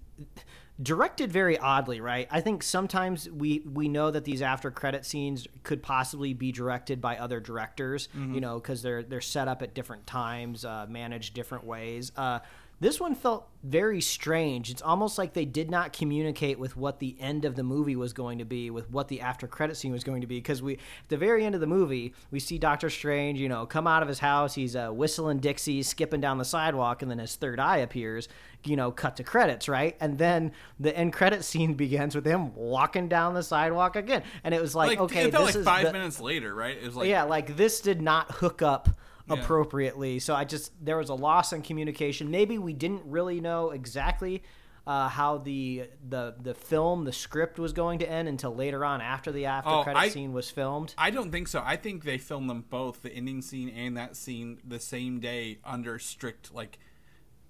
[0.82, 5.48] directed very oddly right i think sometimes we we know that these after credit scenes
[5.62, 8.34] could possibly be directed by other directors Mm-hmm.
[8.36, 12.40] you know because they're they're set up at different times uh, managed different ways uh,
[12.84, 14.70] this one felt very strange.
[14.70, 18.12] It's almost like they did not communicate with what the end of the movie was
[18.12, 20.36] going to be, with what the after credit scene was going to be.
[20.36, 23.66] Because we, at the very end of the movie, we see Doctor Strange, you know,
[23.66, 24.54] come out of his house.
[24.56, 28.28] He's uh, whistling Dixie, skipping down the sidewalk, and then his third eye appears.
[28.66, 29.96] You know, cut to credits, right?
[30.00, 34.54] And then the end credit scene begins with him walking down the sidewalk again, and
[34.54, 36.78] it was like, like okay, it felt this like is five the- minutes later, right?
[36.78, 38.90] It was like yeah, like this did not hook up
[39.28, 39.36] Yeah.
[39.36, 40.20] appropriately.
[40.20, 42.30] So I just there was a loss in communication.
[42.32, 44.44] Maybe we didn't really know exactly
[44.86, 49.00] uh, how the the the film, the script was going to end until later on
[49.00, 50.94] after the after Oh, credit I- scene was filmed.
[50.98, 51.62] I don't think so.
[51.66, 55.60] I think they filmed them both, the ending scene and that scene, the same day
[55.64, 56.80] under strict like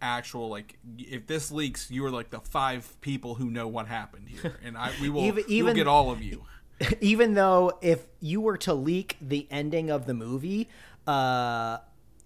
[0.02, 4.30] actual like if this leaks, you are like the five people who know what happened
[4.30, 6.44] here, and I we will Even- even- get all of you.
[7.02, 10.68] Even though if you were to leak the ending of the movie,
[11.08, 11.78] uh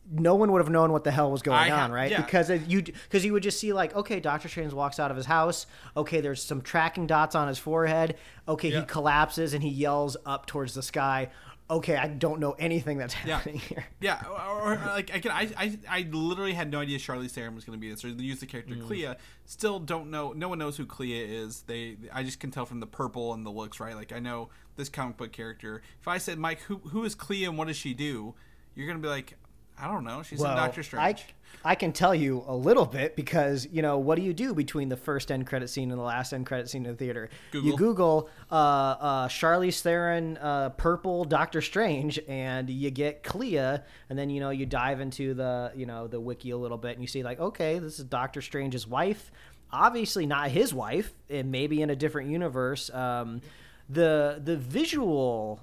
[0.09, 2.09] no one would have known what the hell was going I ha- on, right?
[2.09, 2.21] yeah.
[2.21, 5.25] Because you because you would just see like, okay, Doctor Strange walks out of his
[5.25, 5.67] house.
[5.97, 8.15] Okay, there's some tracking dots on his forehead.
[8.47, 8.79] Okay, Yeah.
[8.81, 11.29] he collapses and he yells up towards the sky.
[11.69, 13.35] Okay, I don't know anything that's Yeah.
[13.39, 13.85] happening here.
[13.99, 17.65] Yeah, or, or like again, I, I I literally had no idea Charlize Theron was
[17.65, 18.05] going to be this.
[18.05, 18.87] Or they used the character Mm.
[18.87, 19.09] Clea.
[19.45, 20.31] Still don't know.
[20.31, 21.63] No one knows who Clea is.
[21.63, 23.95] They I just can tell from the purple and the looks, right?
[23.95, 24.47] Like I know
[24.77, 25.81] this comic book character.
[25.99, 28.35] If I said Mike, who who is Clea and what does she do?
[28.77, 29.33] You're gonna be like,
[29.79, 30.21] I don't know.
[30.21, 31.25] She's in Doctor Strange.
[31.63, 34.53] I, I can tell you a little bit because you know what do you do
[34.53, 37.29] between the first end credit scene and the last end credit scene in the theater?
[37.53, 37.77] You Google.
[37.77, 44.29] Google uh, uh, Charlize Theron, uh, purple Doctor Strange, and you get Clea, and then
[44.29, 47.07] you know you dive into the you know the wiki a little bit, and you
[47.07, 49.31] see like okay, this is Doctor Strange's wife.
[49.71, 52.91] Obviously not his wife, and maybe in a different universe.
[52.91, 53.41] Um,
[53.89, 55.61] the the visual.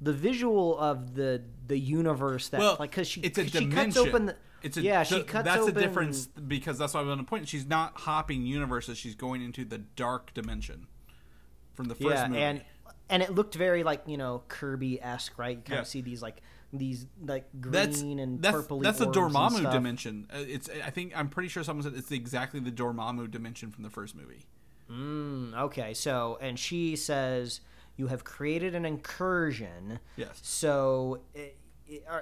[0.00, 3.84] The visual of the the universe that well, like because she it's a she dimension.
[3.92, 5.74] cuts open the, it's a, yeah, she cuts That's open.
[5.74, 7.48] the difference because that's why I want to point.
[7.48, 8.98] She's not hopping universes.
[8.98, 10.86] She's going into the dark dimension
[11.74, 12.42] from the first Yeah, movie.
[12.42, 12.62] and
[13.08, 15.56] and it looked very like you know Kirby esque, right?
[15.56, 15.80] You kind Yeah.
[15.80, 16.42] of see these like
[16.72, 18.82] these like green that's and that's, purpley.
[18.82, 20.26] that's the Dormammu dimension.
[20.30, 23.82] Uh, It's I think I'm pretty sure someone said it's exactly the Dormammu dimension from
[23.82, 24.44] the first movie.
[24.90, 27.60] Mm, okay, so and she says
[27.96, 29.98] you have created an incursion.
[30.16, 30.38] Yes.
[30.42, 31.20] So.
[31.34, 31.52] i- i-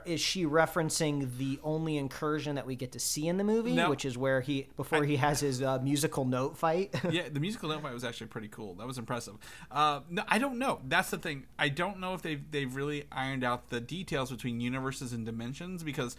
[0.05, 3.89] Is she referencing the only incursion that we get to see in the movie, No.
[3.89, 6.95] which is where he before he has his uh, musical note fight?
[7.11, 8.75] yeah, the musical note fight was actually pretty cool.
[8.75, 9.35] That was impressive.
[9.71, 10.81] Uh, no, I don't know.
[10.87, 11.47] That's the thing.
[11.59, 15.83] I don't know if they've they've really ironed out the details between universes and dimensions
[15.83, 16.15] because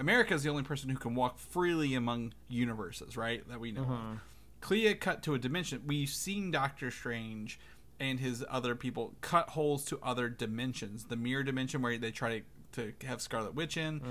[0.00, 3.48] America is the only person who can walk freely among universes, right?
[3.48, 3.82] That we know.
[3.82, 4.20] of.
[4.60, 5.82] Clea cut to a dimension.
[5.86, 7.60] We've seen Doctor Strange
[8.00, 11.04] and his other people cut holes to other dimensions.
[11.04, 14.02] The mirror dimension where they try to to have Scarlet Witch in.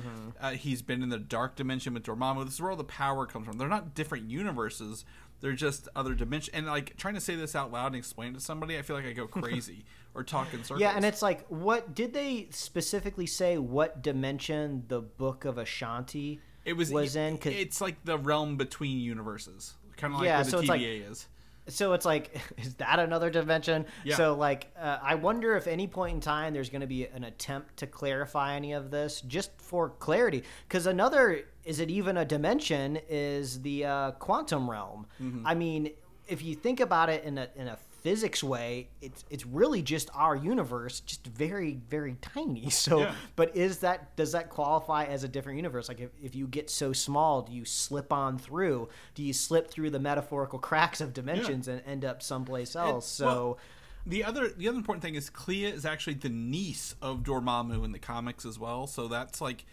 [0.41, 2.43] Uh, he's been in the dark dimension with Dormammu.
[2.45, 3.59] This is where all the power comes from.
[3.59, 5.05] They're not different universes.
[5.41, 6.55] They're just other dimensions.
[6.55, 8.95] And like trying to say this out loud and explain it to somebody, I feel
[8.95, 9.85] like I go crazy
[10.15, 10.81] or talk in circles.
[10.81, 13.59] Yeah, and it's like, what did they specifically say?
[13.59, 17.37] What dimension the Book of Vishanti it was was in?
[17.37, 20.67] 'Cause- It's like the realm between universes, kind of like Yeah, where the so it's
[20.67, 21.27] like- is.
[21.67, 23.85] So it's like, is that another dimension?
[24.03, 24.15] Yeah.
[24.15, 27.23] So like, uh, I wonder if any point in time there's going to be an
[27.23, 30.43] attempt to clarify any of this, just for clarity.
[30.67, 32.99] Because another, is it even a dimension?
[33.09, 35.07] Is the uh, quantum realm?
[35.21, 35.45] Mm-hmm.
[35.45, 35.91] I mean,
[36.27, 40.09] if you think about it in a in a physics way, it's it's really just
[40.13, 42.69] our universe, just very very tiny.
[42.77, 43.15] So, Yeah.
[43.35, 45.87] but is that does that qualify as a different universe?
[45.87, 48.89] Like if, if you get so small, do you slip on through?
[49.15, 53.07] Do you slip through the metaphorical cracks of dimensions and end up someplace else?
[53.07, 53.57] so well,
[54.05, 57.91] the other the other important thing is Clea is actually the niece of Dormammu in
[57.91, 58.87] the comics as well.
[58.87, 59.65] So that's like,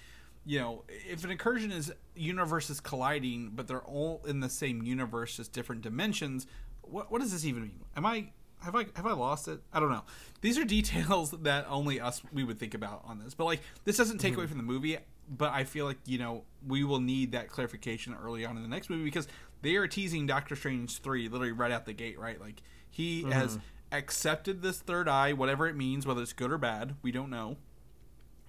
[0.45, 5.37] you know, if an incursion is universes colliding, but they're all in the same universe,
[5.37, 6.47] just different dimensions.
[6.91, 7.81] What what does this even mean?
[7.97, 8.31] Am I
[8.63, 9.61] have I have I lost it?
[9.73, 10.05] I don't know.
[10.41, 13.35] These are details that only us we would think about on this.
[13.35, 14.99] But like this doesn't take away from the movie.
[15.27, 18.69] But I feel like you know we will need that clarification early on in the
[18.69, 19.27] next movie because
[19.63, 22.19] they are teasing Doctor Strange three literally right out the gate.
[22.19, 23.59] Right, like he has
[23.91, 27.57] accepted this third eye, whatever it means, whether it's good or bad, we don't know.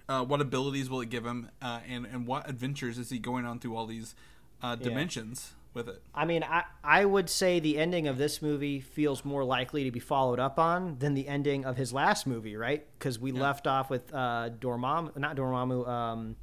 [0.08, 3.44] Uh, what abilities will it give him, uh, and and what adventures is he going
[3.44, 4.14] on through all these
[4.62, 6.02] uh, dimensions with it?
[6.14, 9.92] I mean, I, I would say the ending of this movie feels more likely to
[9.92, 12.84] be followed up on than the ending of his last movie, right?
[12.98, 16.36] Because we left off with uh, Dormammu, not Dormammu, um,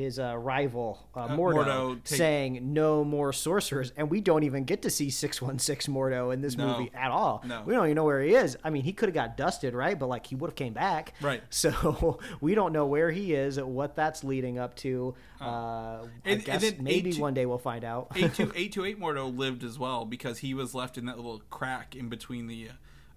[0.00, 4.64] his uh, rival uh, Mordo, Mordo take- saying no more sorcerers, and we don't even
[4.64, 6.66] get to see six one six Mordo in this No.
[6.78, 7.42] movie at all.
[7.46, 7.62] No.
[7.64, 8.56] we don't even know where he is.
[8.64, 9.96] I mean, he could have got dusted, right?
[9.98, 11.42] But like he would have came back, Right.
[11.50, 15.14] So we don't know where he is, what that's leading up to.
[15.40, 18.12] Uh, I And- and guess then maybe one day we'll find out.
[18.16, 21.16] eight two eight two eight Mordo lived as well because he was left in that
[21.16, 22.68] little crack in between the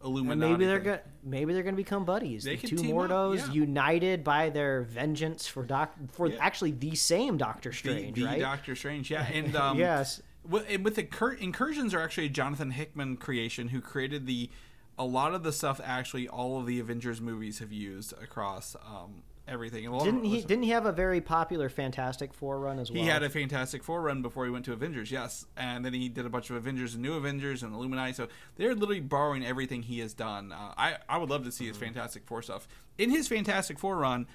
[0.04, 0.52] Illuminati.
[0.52, 2.44] maybe they're gonna maybe they're gonna become buddies.
[2.44, 3.54] They the two up, Mordos yeah.
[3.54, 6.38] united by their vengeance for doc for Yeah.
[6.40, 8.40] actually the same Doctor the, Strange, the right?
[8.40, 9.10] Doctor Strange.
[9.10, 10.22] Yeah, and um, Yes.
[10.48, 14.50] With, and with the cur- incursions are actually a Jonathan Hickman creation who created the
[14.98, 19.24] a lot of the stuff actually all of the Avengers movies have used across um,
[19.48, 19.86] everything.
[19.86, 20.42] And Didn't he?
[20.42, 23.02] Didn't he have a very popular Fantastic Four run as well?
[23.02, 26.10] He had a Fantastic Four run before he went to Avengers, yes, and then he
[26.10, 28.14] did a bunch of Avengers and New Avengers and Illuminati.
[28.14, 30.52] So they're literally borrowing everything he has done.
[30.52, 31.86] Uh, I I would love to see his Mm-hmm.
[31.86, 32.68] Fantastic Four stuff.
[32.98, 34.28] In his Fantastic Four run,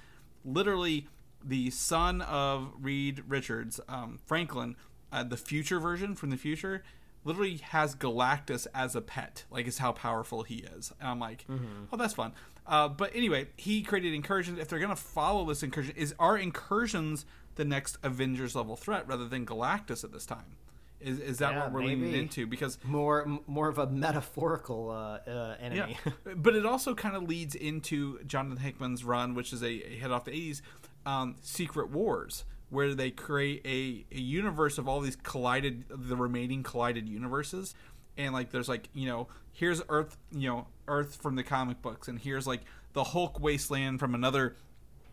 [0.45, 1.07] literally
[1.45, 4.77] the son of Reed Richards, um, Franklin,
[5.13, 6.83] uh, the future version from the future.
[7.25, 10.93] Literally has Galactus as a pet, like is how powerful he is.
[11.01, 11.45] And I'm like,
[11.93, 12.33] oh, that's fun.
[12.69, 14.59] Uh, but anyway, he created incursions.
[14.59, 19.27] If they're gonna follow this incursion, is are incursions the next Avengers level threat rather
[19.27, 20.57] than Galactus at this time?
[21.01, 22.47] Is is that Yeah, what we're leaning into?
[22.47, 25.97] Because more more of a metaphorical uh, uh, enemy.
[26.05, 29.99] yeah, but it also kind of leads into Jonathan Hickman's run, which is a, a
[29.99, 30.61] head off the '80s,
[31.07, 36.64] um, Secret Wars, where they create a, a universe of all these collided, the remaining
[36.64, 37.75] collided universes,
[38.19, 42.09] and like there's like you know here's Earth, you know Earth from the comic books,
[42.09, 42.61] and here's like
[42.93, 44.57] the Hulk wasteland from another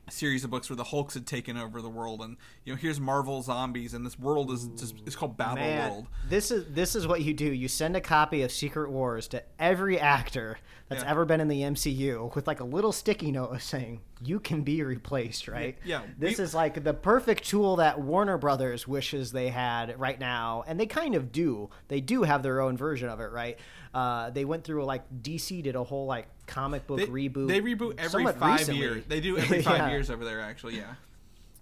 [0.09, 2.99] series of books where the Hulks had taken over the world, and you know here's
[2.99, 6.07] Marvel zombies, and this world is just it's called Battle Man, World.
[6.29, 7.45] this is this is what you do.
[7.45, 11.09] You send a copy of Secret Wars to every actor that's Yeah.
[11.09, 14.83] ever been in the MCU with like a little sticky note saying you can be
[14.83, 15.75] replaced, right?
[15.83, 20.19] Yeah, This we- is like the perfect tool that Warner Brothers wishes they had right
[20.19, 21.69] now, and they kind of do.
[21.87, 23.57] They do have their own version of it, right?
[23.93, 27.47] Uh, they went through like DC did a whole like comic book They reboot.
[27.47, 29.03] They reboot every five years.
[29.07, 29.89] They do every five Yeah.
[29.91, 30.77] years over there, actually.
[30.77, 30.93] Yeah.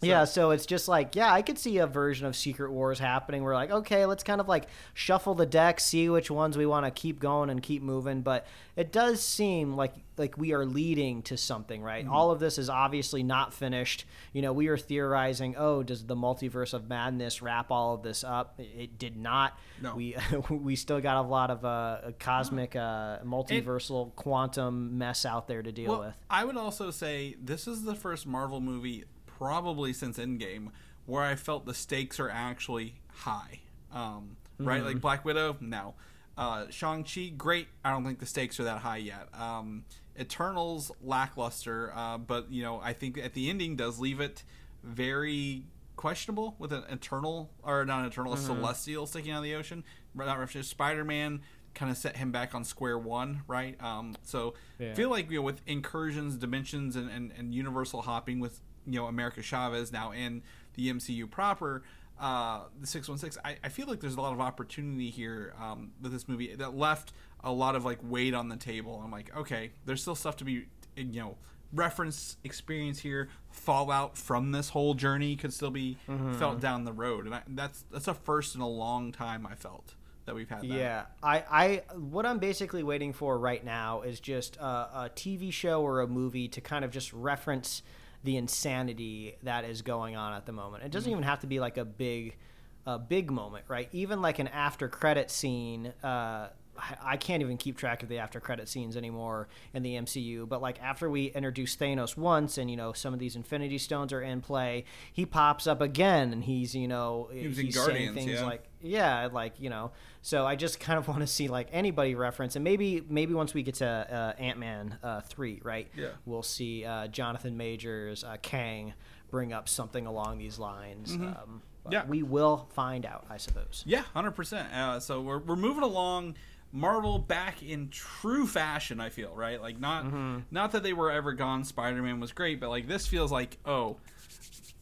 [0.05, 3.43] Yeah, so it's just like, yeah, I could see a version of Secret Wars happening.
[3.43, 6.85] We're like, okay, let's kind of like shuffle the deck, see which ones we want
[6.85, 8.21] to keep going and keep moving.
[8.21, 8.45] But
[8.75, 12.03] it does seem like like we are leading to something, right?
[12.05, 12.13] Mm-hmm.
[12.13, 14.05] All of this is obviously not finished.
[14.31, 18.23] You know, we are theorizing, oh, does the multiverse of madness wrap all of this
[18.23, 18.53] up?
[18.59, 19.57] It- It did not.
[19.81, 19.95] No.
[19.95, 20.15] We
[20.49, 25.71] we still got a lot of uh, cosmic, uh, multiversal, quantum mess out there to
[25.71, 26.15] deal Well, with.
[26.29, 29.03] I would also say this is the first Marvel movie,
[29.47, 30.69] probably since Endgame,
[31.05, 33.59] where I felt the stakes are actually high.
[33.91, 34.85] Um, Right, Mm-hmm.
[34.87, 35.95] like Black Widow, no.
[36.37, 37.67] Uh, Shang Chi, great.
[37.83, 39.27] I don't think the stakes are that high yet.
[39.33, 39.83] Um,
[40.17, 41.91] Eternals, lackluster.
[41.93, 44.43] Uh, but you know, I think at the ending does leave it
[44.83, 45.63] very
[45.95, 48.45] questionable with an eternal or not an eternal, a Mm-hmm.
[48.45, 49.83] celestial sticking out of the ocean.
[50.15, 51.41] Not Spider Man
[51.73, 53.81] kind of set him back on square one, right?
[53.83, 54.93] Um, so Yeah.
[54.93, 59.05] feel like you know with incursions, dimensions, and, and, and universal hopping with you know
[59.07, 60.41] America Chavez now in
[60.75, 61.83] the MCU proper.
[62.19, 66.11] Uh, the 616 I, I feel like there's a lot of opportunity here um, with
[66.11, 67.11] this movie that left
[67.43, 70.45] a lot of like weight on the table i'm like okay there's still stuff to
[70.45, 71.35] be you know
[71.73, 75.97] reference experience here fallout from this whole journey could still be
[76.37, 79.55] felt down the road and I, that's that's a first in a long time i
[79.55, 80.67] felt that we've had that.
[80.67, 85.51] Yeah, I, I, what I'm basically waiting for right now is just a, a TV
[85.51, 87.83] show or a movie to kind of just reference
[88.23, 90.83] the insanity that is going on at the moment.
[90.83, 92.37] It doesn't even have to be like a big,
[92.85, 93.89] a big moment, right?
[93.91, 98.17] Even like an after credit scene, uh, I- I can't even keep track of the
[98.17, 100.47] after credit scenes anymore in the MCU.
[100.47, 104.11] But like after we introduce Thanos once, and you know some of these Infinity Stones
[104.11, 108.27] are in play, he pops up again, and he's you know in he's Guardians, saying
[108.27, 108.45] things yeah.
[108.45, 109.91] like yeah, like you know.
[110.21, 113.53] So I just kind of want to see like anybody reference, and maybe maybe once
[113.53, 115.87] we get to uh, Ant Man uh, three, right?
[115.95, 116.09] Yeah.
[116.25, 118.93] We'll see uh, Jonathan Majors, uh, Kang
[119.29, 121.13] bring up something along these lines.
[121.13, 121.91] Um, Mm-hmm.
[121.91, 122.05] Yeah.
[122.05, 123.83] we will find out, I suppose.
[123.85, 124.71] Yeah, hundred percent.
[124.73, 126.35] Uh, so we're we're moving along.
[126.75, 128.99] Marvel back in true fashion.
[128.99, 129.61] I feel right.
[129.61, 130.05] Like not
[130.51, 131.63] not that they were ever gone.
[131.63, 133.97] Spider Man was great, but like this feels like oh,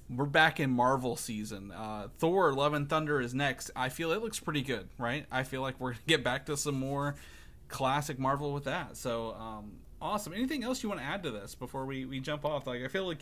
[0.09, 1.71] we're back in Marvel season.
[1.71, 3.71] Uh, Thor: Love and Thunder is next.
[3.75, 5.25] I feel it looks pretty good, right?
[5.29, 7.15] I feel like we're gonna get back to some more
[7.67, 8.95] classic Marvel with that.
[8.95, 10.31] So um, awesome.
[10.33, 12.65] Anything else you want to add to this before we we jump off?
[12.67, 13.19] Like I feel like.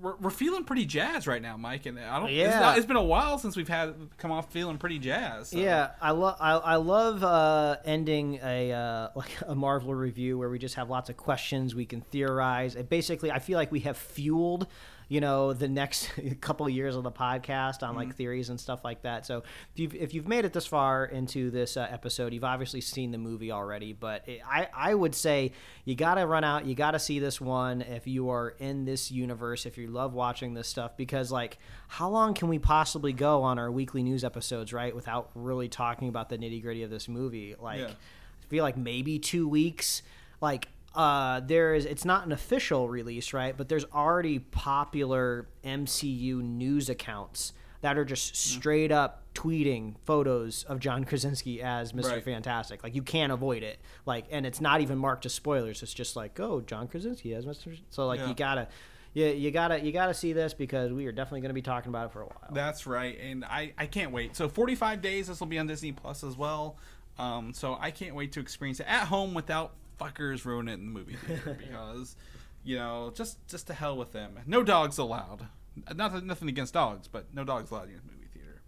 [0.00, 2.28] We're, we're feeling pretty jazzed right now, Mike, and I don't.
[2.28, 2.60] It's, Yeah.
[2.60, 5.52] not, it's been a while since we've had come off feeling pretty jazzed.
[5.52, 5.58] so.
[5.58, 10.48] Yeah, I love I, I love uh, ending a uh, like a Marvel review where
[10.50, 12.76] we just have lots of questions we can theorize.
[12.76, 14.66] And basically, I feel like we have fueled,
[15.08, 17.96] you know, the next couple of years of the podcast on Mm-hmm.
[17.96, 19.24] like theories and stuff like that.
[19.24, 19.38] So
[19.72, 23.10] if you've if you've made it this far into this uh, episode, you've obviously seen
[23.10, 23.92] the movie already.
[23.94, 25.52] But it, I I would say
[25.86, 28.84] you got to run out, you got to see this one if you are in
[28.84, 31.56] this universe, if you love watching this stuff, because like
[31.88, 36.08] how long can we possibly go on our weekly news episodes, right, without really talking
[36.10, 37.54] about the nitty gritty of this movie?
[37.58, 37.86] Like, Yeah.
[37.86, 40.02] I feel like maybe two weeks.
[40.40, 40.68] Like,
[40.98, 41.84] uh, there is.
[41.86, 43.56] It's not an official release, right?
[43.56, 50.80] But there's already popular MCU news accounts that are just straight up tweeting photos of
[50.80, 52.10] John Krasinski as Mr.
[52.10, 52.24] Right.
[52.24, 52.82] Fantastic.
[52.82, 53.78] Like you can't avoid it.
[54.04, 55.84] Like, and it's not even marked as spoilers.
[55.84, 57.78] It's just like, oh, John Krasinski as Mr.
[57.90, 58.28] So like Yeah.
[58.28, 58.68] you gotta.
[59.14, 61.88] Yeah, you gotta you gotta see this because we are definitely going to be talking
[61.88, 62.50] about it for a while.
[62.52, 64.36] That's right, and I, I can't wait.
[64.36, 66.76] So 45 days, this will be on Disney Plus as well.
[67.18, 70.86] Um, so I can't wait to experience it at home without fuckers ruining it in
[70.86, 72.16] the movie theater because,
[72.64, 74.38] you know, just just to hell with them.
[74.46, 75.46] No dogs allowed.
[75.94, 78.62] Nothing nothing against dogs, but no dogs allowed in the movie theater.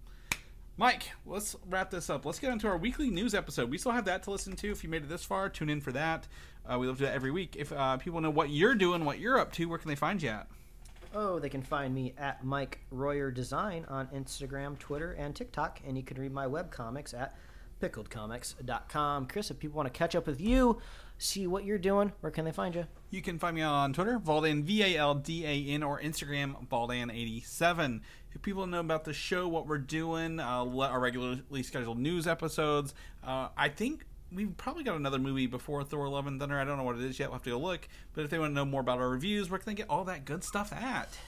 [0.77, 2.25] Mike, let's wrap this up.
[2.25, 3.71] Let's get into our weekly news episode.
[3.71, 4.71] We still have that to listen to.
[4.71, 6.27] If you made it this far, tune in for that.
[6.67, 7.57] Uh, we love to do that every week.
[7.57, 10.23] If uh, people know what you're doing, what you're up to, where can they find
[10.23, 10.47] you at?
[11.13, 15.81] Oh, they can find me at Mike Royer Design on Instagram, Twitter, and TikTok.
[15.85, 17.35] And you can read my webcomics at
[17.81, 19.27] pickledcomics.com.
[19.27, 20.79] Chris, if people want to catch up with you,
[21.21, 22.87] see what you're doing, where can they find you?
[23.11, 26.67] You can find me on Twitter, Valdan, V A L D A N, or Instagram,
[26.69, 28.01] Valdan87.
[28.33, 32.95] If people know about the show, what we're doing, uh, our regularly scheduled news episodes,
[33.25, 36.59] uh, I think we've probably got another movie before Thor: Love and Thunder.
[36.59, 37.29] I don't know what it is yet.
[37.29, 37.89] We'll have to go look.
[38.15, 40.05] But if they want to know more about our reviews, where can they get all
[40.05, 41.19] that good stuff at?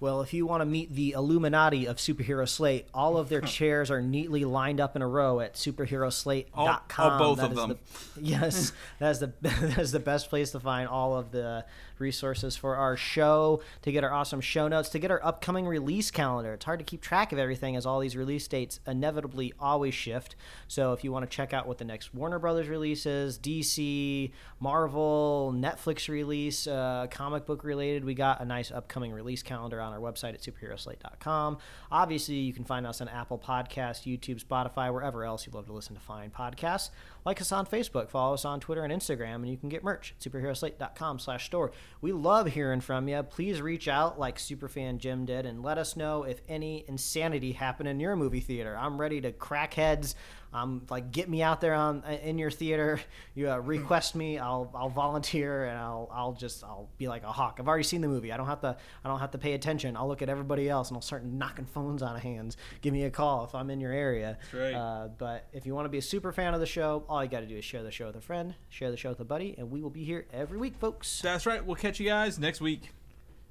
[0.00, 3.90] Well, if you want to meet the Illuminati of Superhero Slate, all of their chairs
[3.90, 6.50] are neatly lined up in a row at superheroslate.com.
[6.54, 7.78] All- all both That of them.
[8.16, 11.64] The, yes, that is the that is the best place to find all of the
[12.00, 16.10] resources for our show, to get our awesome show notes, to get our upcoming release
[16.10, 16.54] calendar.
[16.54, 20.36] It's hard to keep track of everything as all these release dates inevitably always shift.
[20.68, 25.54] So if you want to check out what the next Warner Brothers releases, DC, Marvel,
[25.56, 30.00] Netflix release, uh, comic book related, we got a nice upcoming release calendar on our
[30.00, 31.58] website at superheroslate.com.
[31.90, 35.72] Obviously, you can find us on Apple Podcasts, YouTube, Spotify, wherever else you love to
[35.72, 36.90] listen to fine podcasts.
[37.24, 40.14] Like us on Facebook, follow us on Twitter and Instagram, and you can get merch
[40.16, 41.72] at superheroslate.com slash store.
[42.00, 43.22] We love hearing from you.
[43.22, 47.88] Please reach out like Superfan Jim did and let us know if any insanity happened
[47.88, 48.76] in your movie theater.
[48.78, 50.14] I'm ready to crack heads.
[50.52, 53.00] Um, like get me out there on in your theater.
[53.32, 57.30] You uh, request me, I'll I'll volunteer and I'll I'll just I'll be like a
[57.32, 57.56] hawk.
[57.58, 58.32] I've already seen the movie.
[58.32, 59.96] I don't have to I don't have to pay attention.
[59.96, 62.56] I'll look at everybody else and I'll start knocking phones out of hands.
[62.82, 64.36] Give me a call if I'm in your area.
[64.52, 64.74] right.
[64.74, 67.30] Uh, but if you want to be a super fan of the show, all you
[67.30, 69.24] got to do is share the show with a friend, share the show with a
[69.24, 71.22] buddy, and we will be here every week, folks.
[71.22, 71.64] That's right.
[71.64, 72.90] We'll catch you guys next week.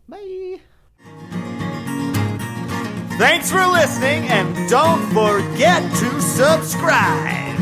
[0.07, 0.59] Bye.
[3.19, 7.58] Thanks for listening, and don't forget to subscribe.